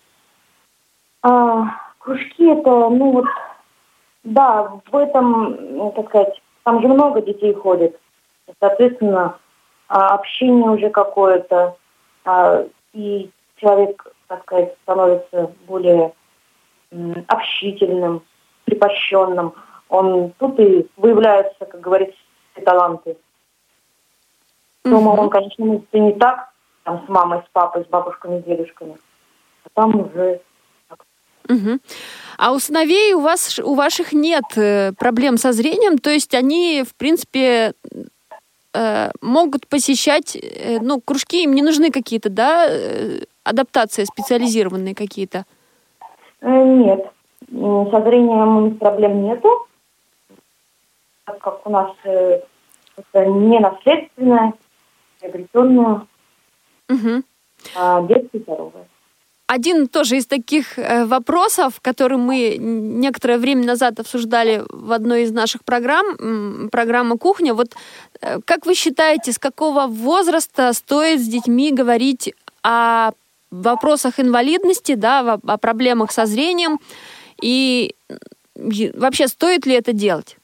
[1.22, 1.66] А,
[1.98, 3.26] кружки– это, ну, вот,
[4.24, 7.98] да, в этом, ну, так сказать, там же много детей ходит.
[8.58, 9.38] Соответственно,
[9.88, 11.76] а, общение уже какое-то,
[12.24, 16.12] а, и человек, так сказать, становится более
[17.28, 18.22] общительным,
[18.64, 19.54] припощенным.
[19.88, 22.18] Он тут и выявляются, как говорится,
[22.52, 23.16] все таланты.
[24.84, 26.52] Дома он, конечно, может и не так,
[26.84, 28.96] там с мамой, с папой, с бабушками, с дедушками.
[29.64, 30.40] А там уже
[31.48, 31.80] Мгм.
[32.38, 36.84] А у сыновей у вас, у ваших нет э, проблем со зрением, то есть они,
[36.88, 37.72] в принципе,
[38.72, 45.44] э, могут посещать, э, ну, кружки, им не нужны какие-то, да, э, адаптации специализированные какие-то.
[46.40, 47.10] Э, Нет,
[47.50, 49.66] со зрением проблем нету,
[51.24, 52.40] так как у нас э,
[52.96, 54.52] это не наследственное,
[55.20, 56.06] приобретенное,
[56.88, 57.24] Мгм.
[57.76, 58.86] а детское и здоровое.
[59.46, 65.32] Один тоже из таких э, вопросов, который мы некоторое время назад обсуждали в одной из
[65.32, 67.52] наших программ, программа «Кухня».
[67.54, 67.74] Вот
[68.20, 73.10] э, как вы считаете, с какого возраста стоит с детьми говорить о
[73.50, 76.78] вопросах инвалидности, да, о проблемах со зрением?
[77.42, 77.96] И
[78.94, 80.36] вообще стоит ли это делать?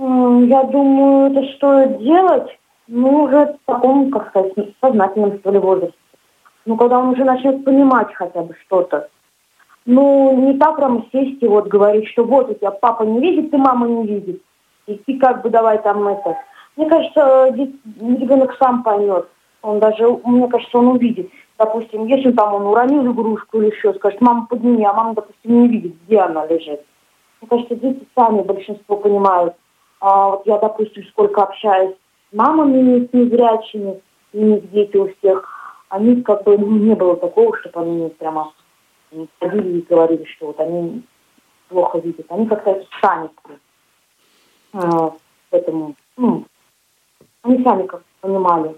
[0.00, 2.58] Я думаю, это стоит делать,
[2.88, 5.94] ну, уже в таком, как сказать, сознательном, что ли, возрасте.
[6.64, 9.10] Ну, когда он уже начнет понимать хотя бы что-то.
[9.84, 13.50] Ну, не так прямо сесть и вот говорить, что вот у тебя папа не видит,
[13.50, 14.42] ты мама не видит.
[14.86, 16.34] И ты как бы давай там это.
[16.76, 19.28] Мне кажется, ребенок сам поймет.
[19.60, 21.30] Он даже, мне кажется, он увидит.
[21.58, 25.68] Допустим, если там он уронил игрушку или еще, скажет, мама, подними, а мама, допустим, не
[25.68, 26.82] видит, где она лежит.
[27.40, 29.54] Мне кажется, дети сами большинство понимают.
[30.00, 31.94] А вот я, допустим, сколько общаюсь
[32.30, 34.00] с мамами с незрячими,
[34.32, 35.48] и у них дети у всех,
[35.88, 38.52] они как бы ну, не было такого, чтобы они прямо
[39.40, 41.02] ходили и говорили, что вот они
[41.68, 42.26] плохо видят.
[42.28, 43.30] Они как-то сами
[44.72, 45.12] а,
[45.50, 46.44] поэтому, ну,
[47.42, 48.76] они сами как понимали.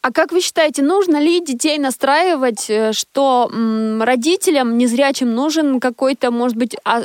[0.00, 6.30] А как вы считаете, нужно ли детей настраивать, э, что м, родителям незрячим нужен какой-то,
[6.30, 7.02] может быть, а-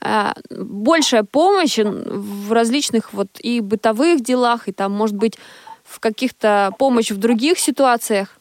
[0.00, 5.36] а, большая помощь в различных вот и бытовых делах, и там, может быть,
[5.82, 8.38] в каких-то помощь в других ситуациях?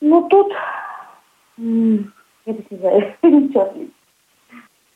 [0.00, 0.48] Ну, тут,
[1.58, 1.64] я
[2.46, 3.14] не знаю,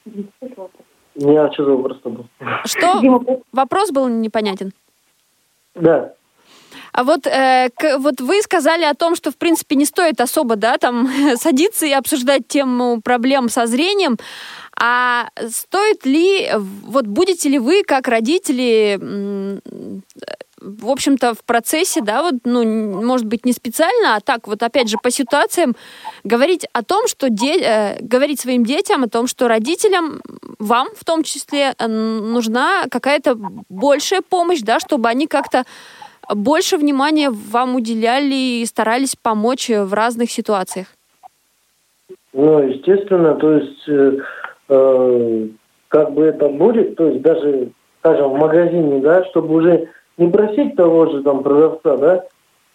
[0.05, 0.71] ничего
[1.17, 2.27] а что за вопрос-то был?
[2.65, 3.01] Что?
[3.01, 4.73] Дима, Вопрос был непонятен.
[5.75, 6.13] Да.
[6.93, 10.55] А вот, э, к- вот вы сказали о том, что, в принципе, не стоит особо,
[10.57, 14.17] да, там, садиться и обсуждать тему проблем со зрением.
[14.81, 19.61] А стоит ли, вот будете ли вы, как родители,
[20.65, 22.65] в общем-то, в процессе, да, вот, ну,
[23.03, 25.75] может быть, не специально, а так вот, опять же, по ситуациям,
[26.25, 30.21] говорить о том, что, де- э, говорить своим детям о том, что родителям,
[30.59, 33.37] вам в том числе, э, нужна какая-то
[33.69, 35.65] большая помощь, да, чтобы они как-то
[36.35, 40.87] больше внимания вам уделяли и старались помочь в разных ситуациях?
[42.33, 44.19] Ну, естественно, то есть, э,
[44.69, 45.49] э,
[45.89, 47.69] как бы это будет, то есть даже,
[48.01, 52.25] скажем, в магазине, да, чтобы уже не просить того же там продавца, да,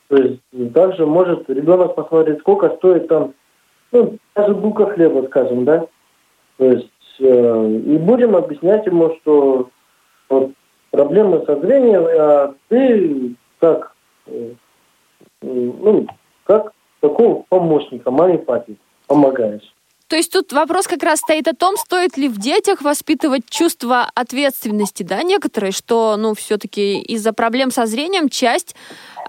[0.08, 0.42] то есть
[0.74, 3.34] также может ребенок посмотреть, сколько стоит там,
[3.92, 5.86] ну, даже булка хлеба, скажем, да,
[6.58, 9.70] то есть э, и будем объяснять ему, что
[10.30, 10.52] вот,
[10.92, 13.94] проблемы со зрением, а ты как,
[14.28, 14.52] э,
[15.42, 16.08] ну,
[16.44, 18.76] как такого помощника, маме, папе
[19.08, 19.74] помогаешь.
[20.10, 24.10] То есть тут вопрос как раз стоит о том, стоит ли в детях воспитывать чувство
[24.16, 28.76] ответственности, да, некоторые, что, ну, все-таки из-за проблем со зрением часть,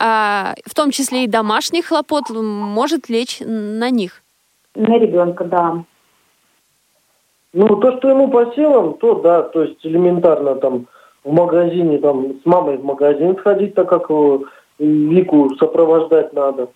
[0.01, 4.23] а, в том числе и домашних хлопот, может лечь на них.
[4.75, 5.85] На ребенка, да.
[7.53, 10.87] Ну, то, что ему по силам, то да, то есть элементарно там
[11.25, 14.45] в магазине, там с мамой в магазин сходить, так как его,
[14.79, 16.71] Вику сопровождать надо.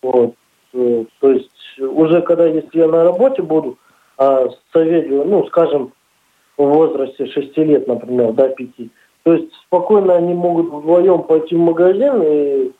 [0.00, 0.34] Вот.
[0.72, 1.50] Э, то есть
[1.80, 3.78] уже когда, если я на работе буду,
[4.16, 5.92] а Савелью, ну, скажем,
[6.56, 8.68] в возрасте 6 лет, например, до 5,
[9.22, 12.72] то есть спокойно они могут вдвоем пойти в магазин, и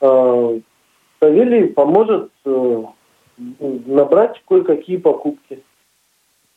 [0.00, 0.60] э,
[1.20, 2.84] Савелий поможет э,
[3.38, 5.62] набрать кое-какие покупки.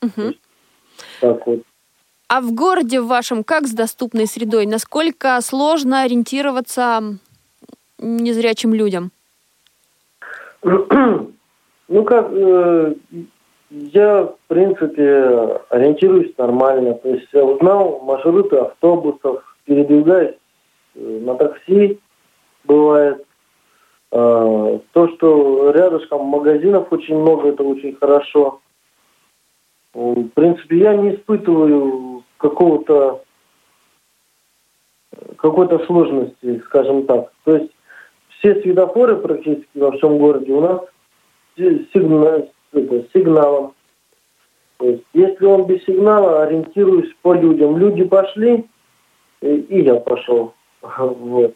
[0.01, 0.33] Угу.
[1.21, 1.61] Так вот.
[2.27, 4.65] А в городе в вашем как с доступной средой?
[4.65, 7.01] Насколько сложно ориентироваться
[7.97, 9.11] незрячим людям?
[11.89, 12.93] Ну как, э,
[13.71, 16.93] я, в принципе, ориентируюсь нормально.
[16.93, 20.35] То есть я узнал маршруты автобусов, передвигаюсь
[20.95, 21.99] э, на такси,
[22.63, 23.25] бывает.
[24.11, 28.61] Э, то, что рядышком магазинов очень много, это очень хорошо.
[29.95, 33.23] В принципе, я не испытываю какого-то
[35.37, 37.31] какой-то сложности, скажем так.
[37.45, 37.71] То есть
[38.37, 40.81] все светофоры практически во всем городе у нас
[41.93, 42.49] сигнал,
[43.13, 43.73] сигналом.
[44.77, 47.77] То есть, если он без сигнала, ориентируюсь по людям.
[47.77, 48.65] Люди пошли,
[49.41, 50.53] и, я пошел.
[50.97, 51.55] Вот.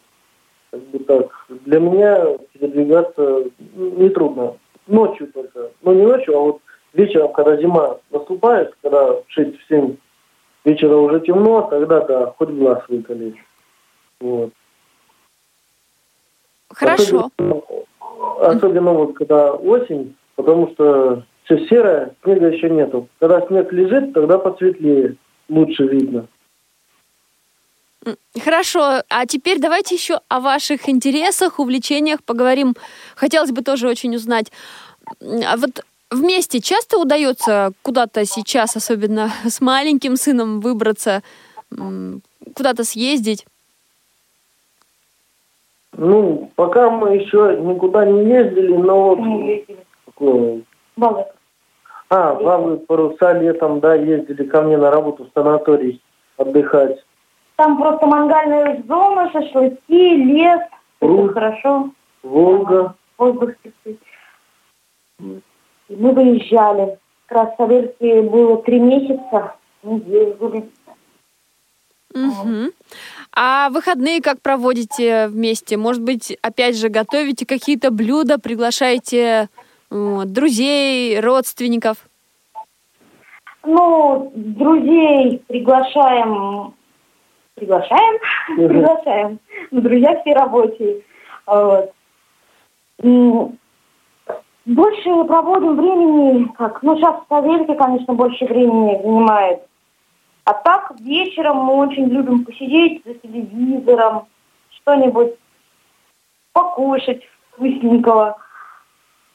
[0.70, 1.46] Как бы так.
[1.48, 3.44] Для меня передвигаться
[3.74, 4.56] нетрудно.
[4.86, 5.70] Ночью только.
[5.82, 6.60] Ну, не ночью, а вот
[6.92, 9.96] вечером, когда зима наступает, когда в 6-7
[10.64, 13.34] вечера уже темно, тогда да, хоть глаз выколи.
[14.20, 14.50] Вот.
[16.70, 17.30] Хорошо.
[17.38, 17.62] Особенно,
[18.40, 23.08] особенно вот когда осень, потому что все серое, снега еще нету.
[23.18, 25.16] Когда снег лежит, тогда посветлее,
[25.48, 26.26] лучше видно.
[28.42, 32.74] Хорошо, а теперь давайте еще о ваших интересах, увлечениях поговорим.
[33.16, 34.52] Хотелось бы тоже очень узнать.
[35.20, 41.22] А вот вместе часто удается куда-то сейчас, особенно с маленьким сыном, выбраться,
[41.70, 43.46] куда-то съездить?
[45.96, 49.14] Ну, пока мы еще никуда не ездили, но...
[49.16, 50.64] Не ездили.
[50.96, 51.26] Балык.
[52.10, 56.00] А, Валы, паруса летом, да, ездили ко мне на работу в санаторий
[56.36, 57.02] отдыхать.
[57.56, 60.60] Там просто мангальная зона, шашлыки, лес.
[61.00, 61.24] Ру.
[61.24, 61.90] Это хорошо.
[62.22, 62.94] Волга.
[63.16, 63.98] Воздух чистый.
[65.88, 66.98] И мы выезжали.
[67.26, 69.54] Как раз в Савельке было три месяца.
[69.82, 70.70] Мы ездили.
[72.14, 72.72] Угу.
[73.36, 75.76] А выходные как проводите вместе?
[75.76, 79.48] Может быть, опять же, готовите какие-то блюда, приглашаете
[79.90, 81.96] вот, друзей, родственников?
[83.64, 86.74] Ну, друзей приглашаем,
[87.54, 88.18] приглашаем,
[88.56, 89.40] приглашаем.
[89.72, 91.02] Ну, друзья все рабочие.
[91.46, 91.92] Вот.
[94.64, 99.62] Больше проводим времени, как, ну, сейчас в Савельке, конечно, больше времени занимает.
[100.44, 104.26] А так, вечером мы очень любим посидеть за телевизором,
[104.70, 105.32] что-нибудь
[106.52, 108.36] покушать вкусненького.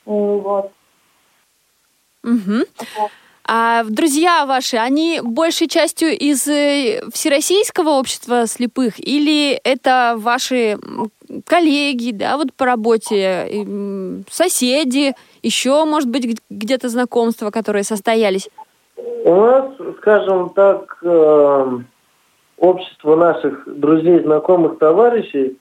[0.06, 0.72] Вот.
[2.24, 2.66] Угу.
[3.52, 10.78] А друзья ваши, они большей частью из э, Всероссийского общества слепых или это ваши
[11.46, 13.66] коллеги, да, вот по работе,
[14.30, 18.50] соседи, еще, может быть, где-то знакомства, которые состоялись?
[19.26, 21.80] У нас, скажем так, э,
[22.58, 25.58] общество наших друзей, знакомых, товарищей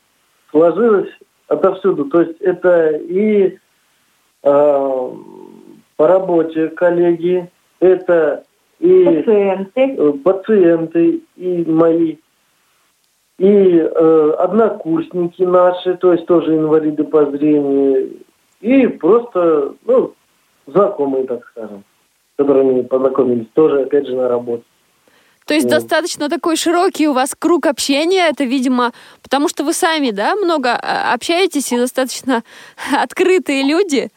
[0.51, 1.11] сложилось
[1.49, 2.07] отовсюду.
[2.07, 3.59] То есть это и
[4.43, 5.11] э,
[5.97, 8.45] по работе коллеги, это
[8.79, 10.13] и Пациенты.
[10.25, 12.17] пациенты и мои,
[13.39, 18.19] и э, однокурсники наши, то есть тоже инвалиды по зрению,
[18.61, 20.15] и просто, ну,
[20.67, 21.85] знакомые, так скажем,
[22.39, 24.63] которыми познакомились тоже, опять же, на работе.
[25.45, 25.75] То есть Вот.
[25.75, 30.71] достаточно такой широкий у вас круг общения, это, видимо, потому что вы сами, да, много
[30.75, 32.45] а, общаетесь и достаточно
[33.03, 34.11] открытые люди.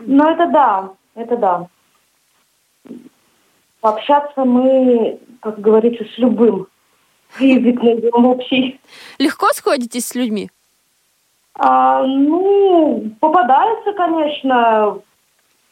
[0.00, 1.68] Ну, это да, это да.
[3.80, 6.66] Пообщаться мы, как говорится, с любым.
[7.38, 8.80] Язык найдем общий.
[9.18, 10.50] Легко сходитесь с людьми?
[11.56, 14.98] А, ну, попадается, конечно,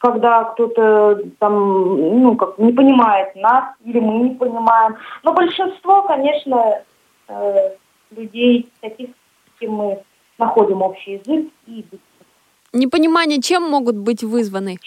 [0.02, 4.96] когда кто-то там, ну, как не понимает нас, или мы не понимаем.
[5.22, 6.82] Но большинство, конечно,
[7.28, 7.76] э,
[8.10, 10.02] людей таких, с кем мы
[10.38, 11.84] находим общий язык и
[12.72, 14.78] Непонимание чем могут быть вызваны?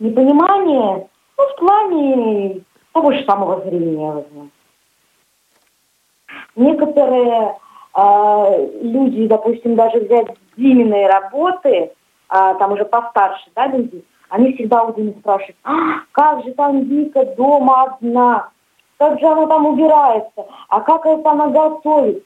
[0.00, 1.06] Непонимание,
[1.38, 2.60] ну, в плане
[2.92, 4.50] того же самого зрения, возможно.
[6.56, 7.58] Некоторые
[7.94, 10.26] э, люди, допустим, даже взять
[10.56, 11.92] Диминые работы,
[12.30, 15.72] а, там уже постарше, да, люди, они всегда у Димы спрашивают, а,
[16.12, 18.48] как же там Вика дома одна,
[18.98, 22.24] как же она там убирается, а как это она готовит.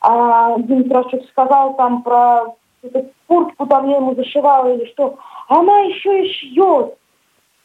[0.00, 5.18] А Дим спрашивает, сказал там про эту куртку, там я ему зашивала или что.
[5.48, 6.94] Она еще и шьет.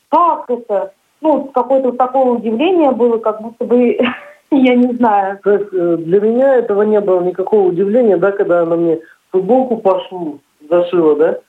[0.10, 0.94] Как это?
[1.22, 4.00] Ну, какое-то такое удивление было, как будто бы,
[4.52, 5.40] я не знаю.
[5.44, 9.00] То есть э, для меня этого не было никакого удивления, да, когда она мне
[9.32, 11.40] футболку по шву зашила, да?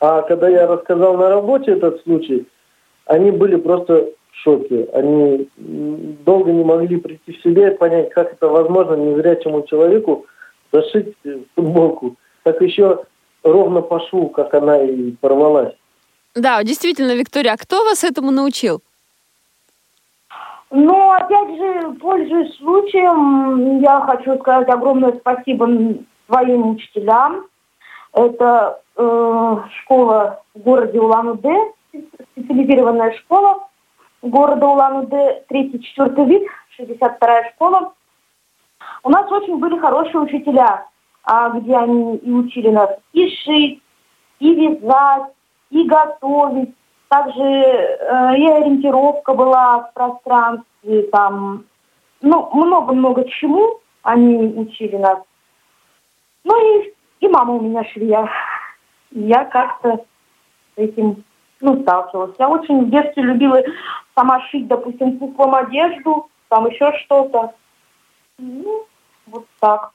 [0.00, 2.46] А когда я рассказал на работе этот случай,
[3.04, 4.88] они были просто в шоке.
[4.94, 10.26] Они долго не могли прийти в себя и понять, как это возможно незрячему человеку
[10.72, 11.14] зашить
[11.54, 12.16] футболку.
[12.44, 13.04] Так еще
[13.42, 15.74] ровно по шву, как она и порвалась.
[16.34, 18.80] Да, действительно, Виктория, а кто вас этому научил?
[20.70, 25.68] Ну, опять же, пользуясь случаем, я хочу сказать огромное спасибо
[26.28, 27.46] своим учителям.
[28.12, 31.72] Это э, школа в городе Улан-Удэ,
[32.32, 33.66] специализированная школа
[34.22, 36.46] города Улан-Удэ, третий, четвертый вид,
[36.78, 37.92] 62-я школа.
[39.02, 40.86] У нас очень были хорошие учителя,
[41.24, 43.82] а, где они и учили нас и шить,
[44.38, 45.32] и вязать,
[45.70, 46.74] и готовить.
[47.08, 51.64] Также э, и ориентировка была в пространстве, там,
[52.20, 55.18] ну, много-много чему они учили нас.
[56.44, 58.28] Ну и, и мама у меня швея.
[59.10, 60.04] Я как-то
[60.74, 61.24] с этим
[61.60, 62.34] ну, сталкивалась.
[62.38, 63.62] Я очень в детстве любила
[64.14, 67.54] сама шить, допустим, куклам одежду, там еще что-то.
[68.38, 68.86] Ну,
[69.26, 69.92] вот так.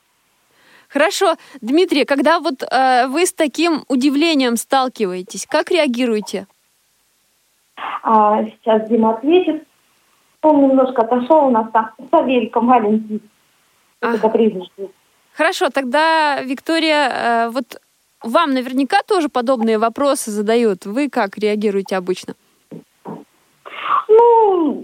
[0.90, 6.48] Хорошо, Дмитрий, когда вот э, вы с таким удивлением сталкиваетесь, как реагируете?
[8.04, 9.68] А, сейчас Дима ответит.
[10.42, 13.20] Он немножко отошел у нас там, Савелька маленький.
[14.00, 14.14] А.
[15.34, 17.82] Хорошо, тогда, Виктория, э, вот
[18.26, 20.86] вам наверняка тоже подобные вопросы задают.
[20.86, 22.34] Вы как реагируете обычно?
[24.10, 24.84] Ну,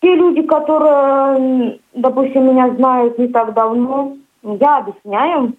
[0.00, 5.54] те люди, которые, допустим, меня знают не так давно, я объясняю.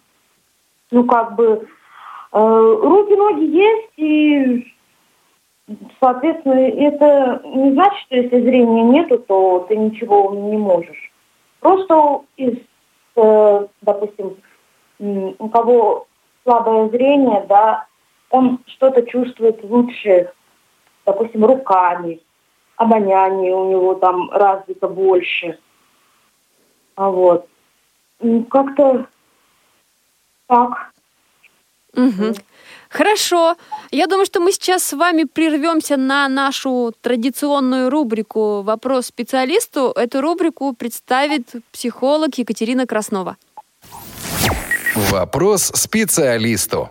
[0.92, 1.68] Ну, как бы,
[2.34, 4.68] э, руки, ноги есть, и,
[6.00, 11.12] соответственно, это не значит, что если зрения нету, то ты ничего не можешь.
[11.60, 12.58] Просто из,
[13.16, 14.36] э, допустим,
[15.00, 16.08] у кого
[16.44, 17.88] слабое зрение, да,
[18.30, 20.32] он что-то чувствует лучше,
[21.06, 22.22] допустим, руками,
[22.78, 25.60] обоняние у него там развито больше.
[26.96, 27.48] А вот.
[28.50, 29.08] Как-то
[30.48, 30.92] так.
[31.94, 32.36] Угу.
[32.90, 33.56] Хорошо.
[33.92, 39.94] Я думаю, что мы сейчас с вами прервемся на нашу традиционную рубрику «Вопрос специалисту».
[39.96, 43.38] Эту рубрику представит психолог Екатерина Краснова.
[44.96, 46.90] Вопрос специалисту.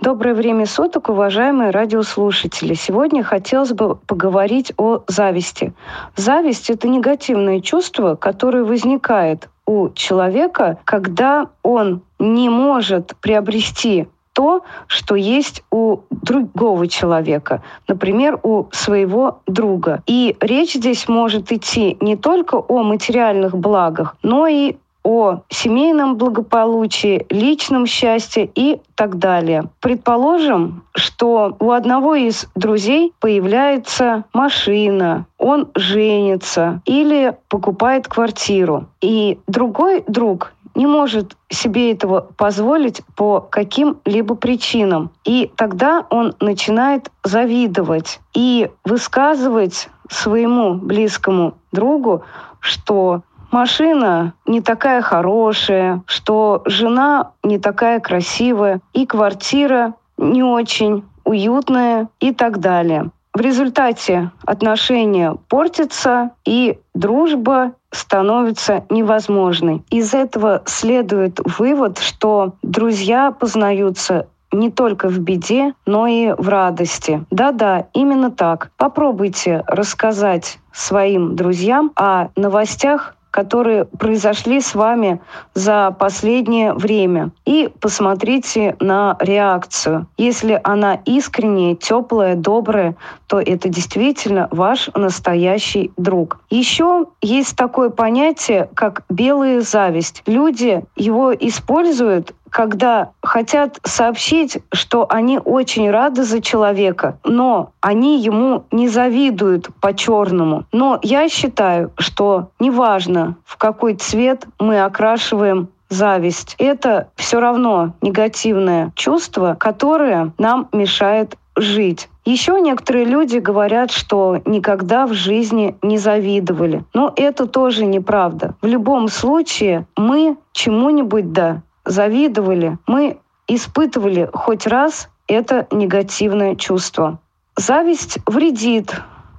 [0.00, 2.72] Доброе время суток, уважаемые радиослушатели.
[2.72, 5.74] Сегодня хотелось бы поговорить о зависти.
[6.16, 15.14] Зависть– это негативное чувство, которое возникает у человека, когда он не может приобрести то, что
[15.14, 20.02] есть у другого человека, например, у своего друга.
[20.06, 27.26] И речь здесь может идти не только о материальных благах, но и о семейном благополучии,
[27.30, 29.64] личном счастье и так далее.
[29.80, 38.86] Предположим, что у одного из друзей появляется машина, он женится или покупает квартиру.
[39.00, 45.10] И другой друг не может себе этого позволить по каким-либо причинам.
[45.24, 52.24] И тогда он начинает завидовать и высказывать своему близкому другу,
[52.60, 53.22] что
[53.54, 62.32] машина не такая хорошая, что жена не такая красивая, и квартира не очень уютная и
[62.34, 63.10] так далее.
[63.32, 69.84] В результате отношения портятся, и дружба становится невозможной.
[69.88, 77.24] Из этого следует вывод, что друзья познаются не только в беде, но и в радости.
[77.30, 78.70] Да-да, именно так.
[78.76, 85.20] Попробуйте рассказать своим друзьям о новостях которые произошли с вами
[85.54, 87.32] за последнее время.
[87.44, 90.06] И посмотрите на реакцию.
[90.16, 92.94] Если она искренняя, теплая, добрая,
[93.26, 96.38] то это действительно ваш настоящий друг.
[96.48, 100.22] Еще есть такое понятие, как белая зависть.
[100.26, 108.64] Люди его используют когда хотят сообщить, что они очень рады за человека, но они ему
[108.70, 110.64] не завидуют по-черному.
[110.70, 116.54] Но я считаю, что неважно, в какой цвет мы окрашиваем зависть.
[116.58, 122.08] Это все равно негативное чувство, которое нам мешает жить.
[122.24, 126.84] Еще некоторые люди говорят, что никогда в жизни не завидовали.
[126.94, 128.54] Но это тоже неправда.
[128.62, 137.18] В любом случае мы чему-нибудь да завидовали, мы испытывали хоть раз это негативное чувство.
[137.56, 138.94] Зависть вредит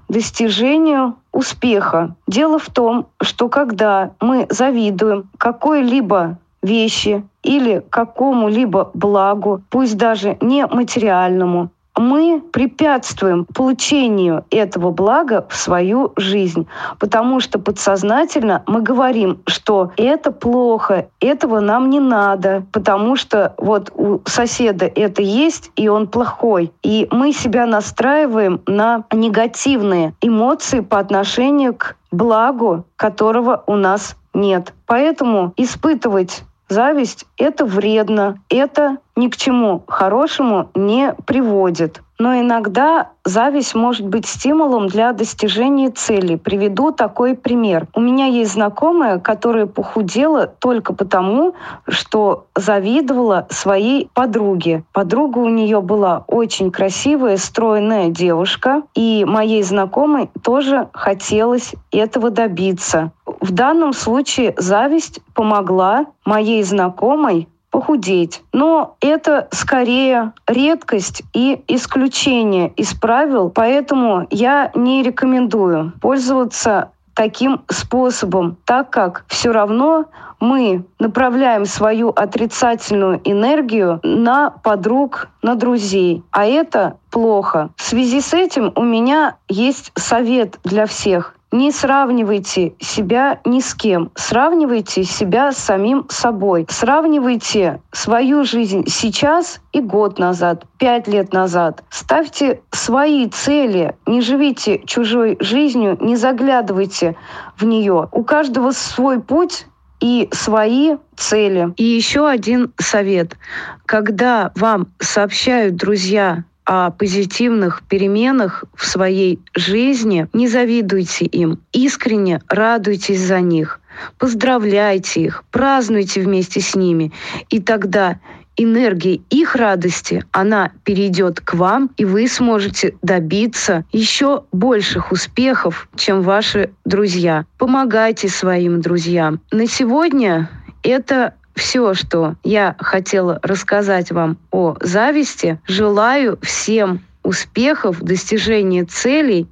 [0.07, 2.15] достижению успеха.
[2.27, 10.65] Дело в том, что когда мы завидуем какой-либо вещи или какому-либо благу, пусть даже не
[10.65, 16.67] материальному, мы препятствуем получению этого блага в свою жизнь,
[16.99, 23.91] потому что подсознательно мы говорим, что это плохо, этого нам не надо, потому что вот
[23.95, 26.71] у соседа это есть, и он плохой.
[26.83, 34.73] И мы себя настраиваем на негативные эмоции по отношению к благу, которого у нас нет.
[34.85, 42.01] Поэтому испытывать Зависть— это вредно, это ни к чему хорошему не приводит.
[42.17, 46.37] Но иногда зависть может быть стимулом для достижения цели.
[46.37, 47.87] Приведу такой пример.
[47.93, 51.55] У меня есть знакомая, которая похудела только потому,
[51.89, 54.85] что завидовала своей подруге.
[54.93, 63.11] Подруга у нее была очень красивая, стройная девушка, и моей знакомой тоже хотелось этого добиться.
[63.41, 68.41] В данном случае зависть помогла моей знакомой похудеть.
[68.53, 78.55] Но это скорее редкость и исключение из правил, поэтому я не рекомендую пользоваться таким способом,
[78.63, 80.05] так как все равно
[80.39, 86.23] мы направляем свою отрицательную энергию на подруг, на друзей.
[86.31, 87.71] А это плохо.
[87.75, 91.34] В связи с этим у меня есть совет для всех.
[91.55, 94.11] Не сравнивайте себя ни с кем.
[94.15, 96.67] Сравнивайте себя с самим собой.
[96.69, 101.85] Сравнивайте свою жизнь сейчас и год назад, пять лет назад.
[101.89, 103.95] Ставьте свои цели.
[104.05, 107.15] Не живите чужой жизнью, не заглядывайте
[107.55, 108.09] в нее.
[108.11, 109.65] У каждого свой путь
[110.01, 111.73] и свои цели.
[111.77, 113.37] И еще один совет.
[113.85, 123.21] Когда вам сообщают друзья о позитивных переменах в своей жизни, не завидуйте им, искренне радуйтесь
[123.21, 123.79] за них,
[124.17, 127.11] поздравляйте их, празднуйте вместе с ними,
[127.49, 128.19] и тогда
[128.57, 136.21] энергия их радости, она перейдет к вам, и вы сможете добиться еще больших успехов, чем
[136.21, 137.45] ваши друзья.
[137.57, 139.41] Помогайте своим друзьям.
[139.51, 140.49] На сегодня
[140.83, 145.59] это все, что я хотела рассказать вам о зависти.
[145.67, 149.47] Желаю всем успехов, достижения целей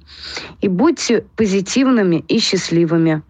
[0.60, 3.22] и будьте позитивными и счастливыми.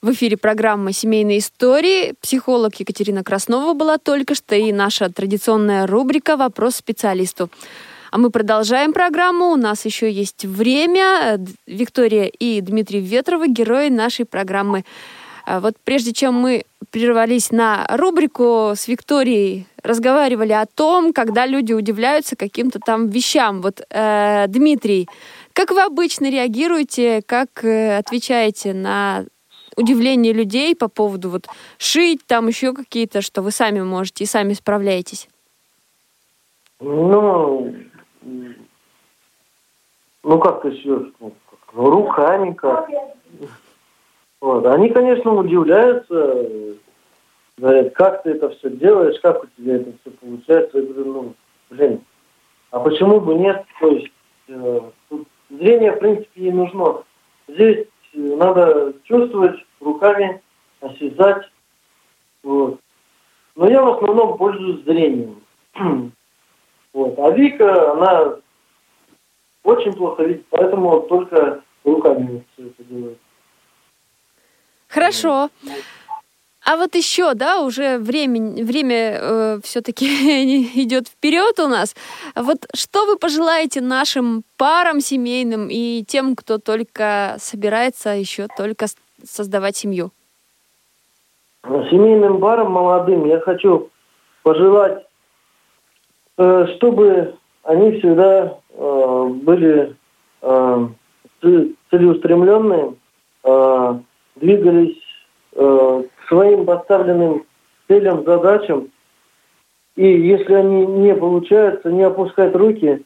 [0.00, 2.14] В эфире программа «Семейные истории».
[2.20, 7.50] Психолог Екатерина Краснова была только что и наша традиционная рубрика «Вопрос специалисту».
[8.10, 9.46] А мы продолжаем программу.
[9.50, 11.44] У нас еще есть время.
[11.66, 14.84] Виктория и Дмитрий Ветровы, герои нашей программы.
[15.46, 21.72] А вот прежде чем мы прервались на рубрику с Викторией, разговаривали о том, когда люди
[21.72, 23.60] удивляются каким-то там вещам.
[23.60, 25.08] Вот, э, Дмитрий,
[25.52, 29.24] как вы обычно реагируете, как э, отвечаете на
[29.76, 31.46] удивление людей по поводу вот
[31.78, 35.28] шить, там еще какие-то, что вы сами можете и сами справляетесь?
[36.80, 37.74] Ну,
[40.22, 41.12] ну как ты шьешь?
[41.20, 41.34] Ну,
[41.72, 42.88] руками как.
[44.44, 44.66] Вот.
[44.66, 46.76] Они, конечно, удивляются,
[47.56, 50.80] говорят, как ты это все делаешь, как у тебя это все получается.
[50.80, 51.34] Я говорю, ну,
[51.70, 52.02] блин,
[52.70, 53.64] а почему бы нет?
[53.80, 54.12] То есть
[54.48, 54.80] э,
[55.48, 57.04] зрение, в принципе, и нужно.
[57.48, 60.42] Здесь надо чувствовать руками,
[60.82, 61.50] осязать.
[62.42, 62.78] Вот.
[63.56, 65.40] Но я в основном пользуюсь зрением.
[66.92, 67.18] вот.
[67.18, 68.36] А Вика, она
[69.62, 73.18] очень плохо видит, поэтому только руками все это делает.
[74.94, 75.48] Хорошо.
[76.66, 80.06] А вот еще, да, уже время, время э, все-таки
[80.82, 81.94] идет вперед у нас.
[82.36, 88.86] Вот что вы пожелаете нашим парам семейным и тем, кто только собирается еще только
[89.22, 90.10] создавать семью?
[91.64, 93.90] Семейным парам молодым я хочу
[94.42, 95.04] пожелать,
[96.38, 97.34] э, чтобы
[97.64, 99.96] они всегда э, были
[100.40, 100.88] э,
[101.90, 102.94] целеустремленные,
[103.42, 103.98] э,
[104.36, 104.98] двигались
[105.52, 107.44] э, к своим поставленным
[107.88, 108.90] целям, задачам.
[109.96, 113.04] И если они не получаются, не опускать руки,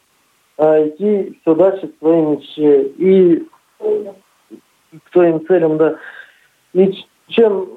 [0.56, 2.82] а идти все дальше к своей мечте.
[2.96, 3.46] И
[3.78, 5.98] к своим целям, да.
[6.72, 6.94] И
[7.28, 7.68] чем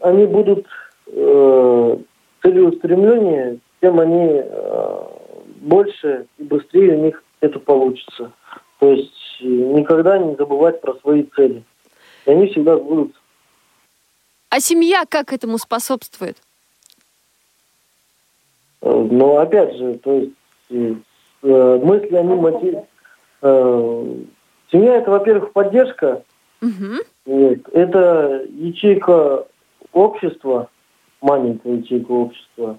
[0.00, 0.66] они будут
[1.06, 1.96] э,
[2.42, 5.02] целеустремленнее, тем они э,
[5.60, 8.32] больше и быстрее у них это получится.
[8.78, 11.62] То есть никогда не забывать про свои цели.
[12.26, 13.14] И они всегда будут.
[14.50, 16.36] А семья как этому способствует?
[18.82, 20.32] Э, Но опять же, то есть
[20.70, 20.94] э,
[21.42, 22.78] мысли, они мотив...
[24.70, 26.22] Семья это, во-первых, поддержка.
[26.62, 27.02] Угу.
[27.24, 27.68] Вот.
[27.72, 29.46] Это ячейка
[29.92, 30.68] общества,
[31.20, 32.78] маленькая ячейка общества.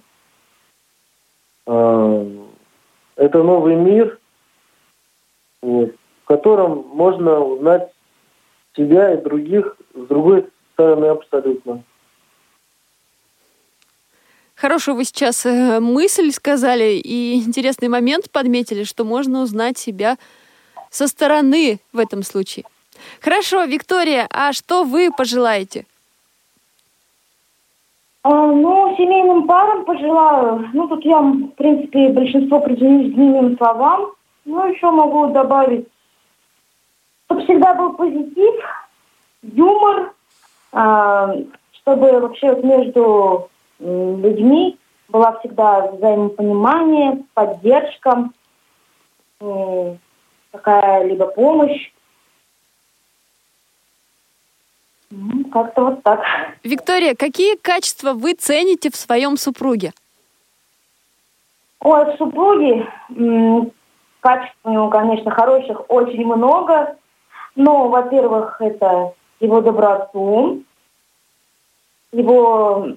[1.65, 4.19] Это новый мир,
[5.61, 7.90] вот, в котором можно узнать
[8.75, 11.83] себя и других с другой стороны абсолютно.
[14.55, 20.17] Хорошую вы сейчас э, мысль сказали и интересный момент подметили, что можно узнать себя
[20.91, 22.65] со стороны в этом случае.
[23.21, 25.85] Хорошо, Виктория, а что вы пожелаете?
[28.23, 30.69] А, ну, семейным парам пожелаю.
[30.73, 34.11] Ну, тут я, в принципе, большинство присоединюсь к словам.
[34.45, 35.87] Ну, еще могу добавить,
[37.31, 38.55] чтобы всегда был позитив,
[39.41, 40.13] юмор,
[40.73, 41.33] а,
[41.73, 44.77] чтобы вообще вот между людьми
[45.07, 48.29] была всегда взаимопонимание, поддержка,
[50.51, 51.91] какая-либо помощь.
[55.51, 56.21] Как-то вот так.
[56.63, 59.91] Виктория, какие качества вы цените в своем супруге?
[61.79, 62.87] Ой, в супруге
[64.21, 66.95] качеств у него, конечно, хороших очень много.
[67.55, 70.63] Но, во-первых, это его доброту,
[72.11, 72.87] его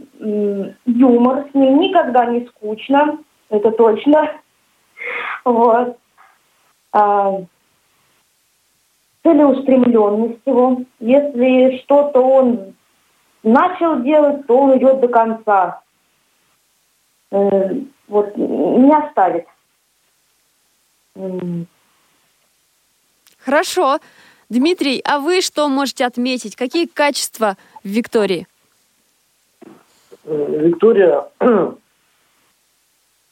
[0.84, 4.30] юмор, с ним никогда не скучно, это точно.
[5.44, 5.98] Вот.
[6.92, 7.34] А,
[9.24, 10.82] целеустремленность его.
[11.00, 12.74] Если что-то он
[13.42, 15.82] начал делать, то он идет до конца.
[17.30, 17.74] Э,
[18.06, 19.46] вот не оставит.
[23.38, 23.98] Хорошо.
[24.54, 26.54] Дмитрий, а вы что можете отметить?
[26.54, 28.46] Какие качества в Виктории?
[30.24, 31.24] Э, Виктория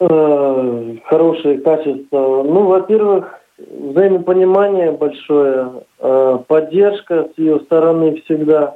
[0.00, 2.42] э, хорошие качества.
[2.42, 8.74] Ну, во-первых, взаимопонимание большое, э, поддержка с ее стороны всегда,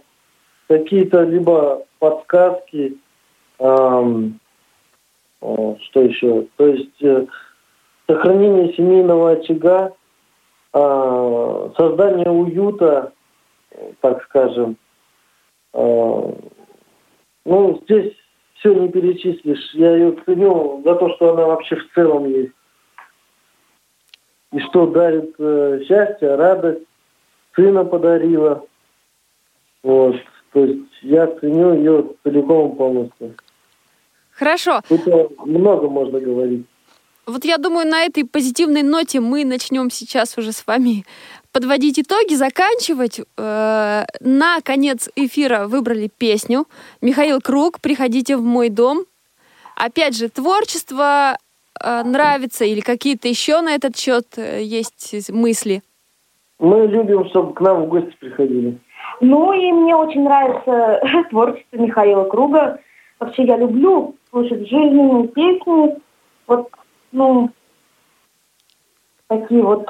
[0.68, 2.96] какие-то либо подсказки,
[3.58, 4.30] что
[5.40, 7.26] еще, то есть э,
[8.06, 9.92] сохранение семейного очага, э,
[10.72, 13.12] создание уюта,
[14.00, 14.76] так скажем.
[15.72, 16.40] Ну,
[17.84, 18.12] здесь
[18.54, 19.74] все не перечислишь.
[19.74, 22.52] Я ее ценю за то, что она вообще в целом есть
[24.56, 26.82] и что дарит э, счастье, радость,
[27.54, 28.64] сына подарила.
[29.82, 30.16] Вот.
[30.52, 33.34] То есть я ценю ее целиком полностью.
[34.30, 34.80] Хорошо.
[34.88, 36.66] Тут много можно говорить.
[37.26, 41.04] Вот я думаю, на этой позитивной ноте мы начнем сейчас уже с вами
[41.52, 43.20] подводить итоги, заканчивать.
[43.36, 46.66] Э, на конец эфира выбрали песню.
[47.00, 49.06] Михаил Круг «Приходите в мой дом».
[49.74, 51.36] Опять же, творчество
[51.82, 55.82] э, нравится или какие-то еще на этот счет э, есть мысли?
[56.60, 58.78] Мы любим, чтобы к нам в гости приходили.
[59.20, 61.00] Ну и мне очень нравится
[61.30, 62.78] творчество Михаила Круга.
[63.18, 65.96] Вообще я люблю слушать жизненные песни.
[66.46, 66.70] Вот,
[67.16, 67.50] ну,
[69.26, 69.88] такие вот.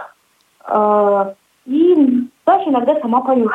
[0.68, 1.34] Э,
[1.66, 3.50] и даже иногда сама пою.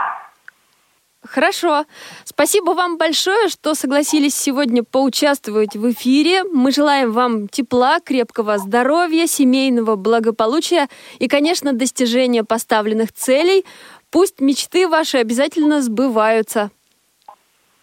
[1.24, 1.86] Хорошо.
[2.26, 6.44] Спасибо вам большое, что согласились сегодня поучаствовать в эфире.
[6.44, 10.88] Мы желаем вам тепла, крепкого здоровья, семейного благополучия
[11.20, 13.66] и, конечно, достижения поставленных целей.
[14.12, 16.72] Пусть мечты ваши обязательно сбываются.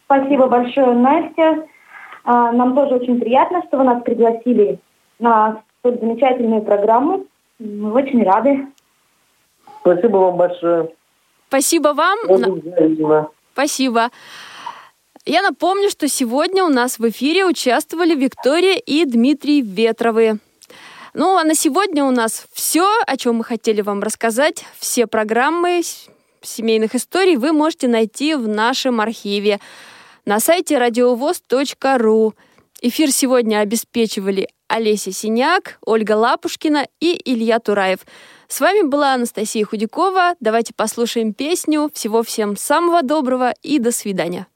[0.05, 1.67] Спасибо большое, Настя.
[2.25, 4.81] А, нам тоже очень приятно, что вы нас пригласили
[5.19, 7.27] на столь замечательную программу.
[7.59, 8.67] Мы очень рады.
[9.81, 10.91] Спасибо вам большое.
[11.49, 12.19] Спасибо вам.
[12.29, 13.29] Взаимно.
[13.53, 14.11] Спасибо.
[15.25, 20.39] Я напомню, что сегодня у нас в эфире участвовали Виктория и Дмитрий Ветровы.
[21.15, 24.65] Ну, а на сегодня у нас все, о чем мы хотели вам рассказать.
[24.79, 25.83] Все программы
[26.43, 29.59] семейных историй вы можете найти в нашем архиве
[30.25, 32.35] на сайте радиовоз.ру.
[32.81, 38.01] Эфир сегодня обеспечивали Олеся Синяк, Ольга Лапушкина и Илья Тураев.
[38.49, 40.35] С вами была Анастасия Худякова.
[40.41, 41.91] Давайте послушаем песню.
[41.93, 44.47] Всего всем самого доброго и до свидания.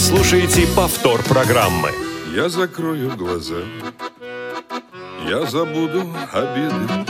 [0.00, 1.90] Слушаете повтор программы.
[2.34, 3.60] Я закрою глаза,
[5.28, 7.06] я забуду обиды,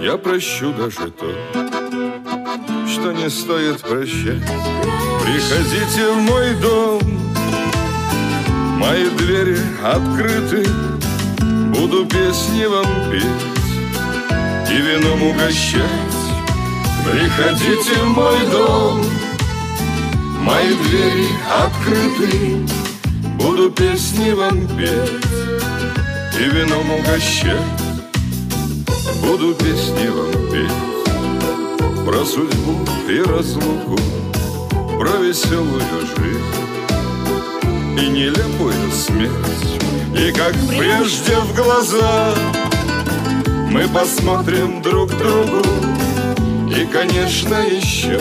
[0.00, 1.34] я прощу даже то,
[2.86, 4.42] что не стоит прощать.
[5.22, 7.00] Приходите в мой дом,
[8.78, 10.64] мои двери открыты,
[11.74, 16.20] буду песни вам петь и вином угощать.
[17.04, 19.02] Приходите в мой дом,
[20.40, 21.28] мои двери
[21.64, 22.66] открыты,
[23.38, 25.26] буду песни вам петь
[26.38, 27.60] и вином угощать.
[29.22, 32.78] Буду песни вам петь про судьбу
[33.08, 33.98] и разлуку,
[34.98, 35.82] про веселую
[36.16, 36.60] жизнь
[37.98, 39.60] и нелепую смерть.
[40.16, 42.34] И как прежде в глаза
[43.70, 45.62] мы посмотрим друг другу,
[46.74, 48.18] и, конечно, еще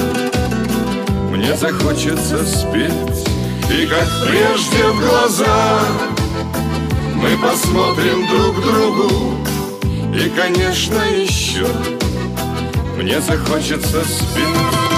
[1.39, 3.27] мне захочется спеть.
[3.71, 5.79] И как прежде в глаза
[7.15, 9.37] мы посмотрим друг другу,
[10.13, 11.65] и, конечно, еще
[12.97, 14.88] мне захочется спеть.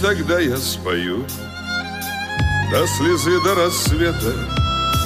[0.00, 1.24] Тогда я спою.
[2.70, 4.34] До слезы, до рассвета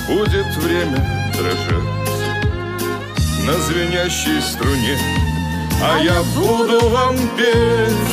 [0.09, 2.03] Будет время дрожать.
[3.47, 4.99] На звенящей струне
[5.81, 8.13] А я буду вам петь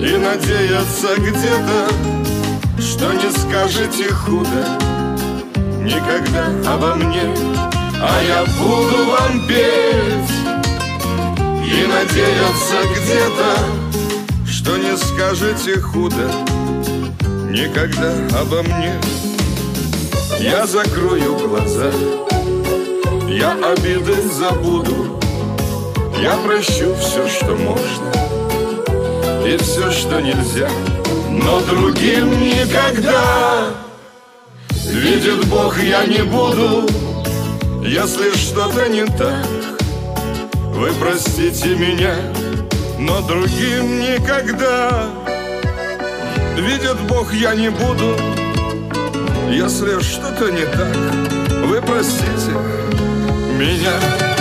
[0.00, 1.88] И надеяться где-то
[2.80, 4.78] Что не скажете худо
[5.80, 7.22] Никогда обо мне.
[8.00, 10.34] А я буду вам петь
[11.64, 13.83] И надеяться где-то
[14.64, 16.30] что не скажете худо
[17.50, 18.94] Никогда обо мне.
[20.40, 21.90] Я закрою глаза
[23.28, 25.20] Я обиды забуду
[26.18, 28.10] Я прощу все, что можно
[29.46, 30.70] И все, что нельзя.
[31.28, 33.66] Но другим никогда
[34.86, 36.88] Видит Бог, я не буду.
[37.82, 39.46] Если что-то не так
[40.74, 42.14] Вы простите меня
[43.04, 45.10] но другим никогда.
[46.56, 48.16] Видит Бог, я не буду,
[49.50, 52.52] если что-то не так, вы простите
[53.58, 54.33] меня.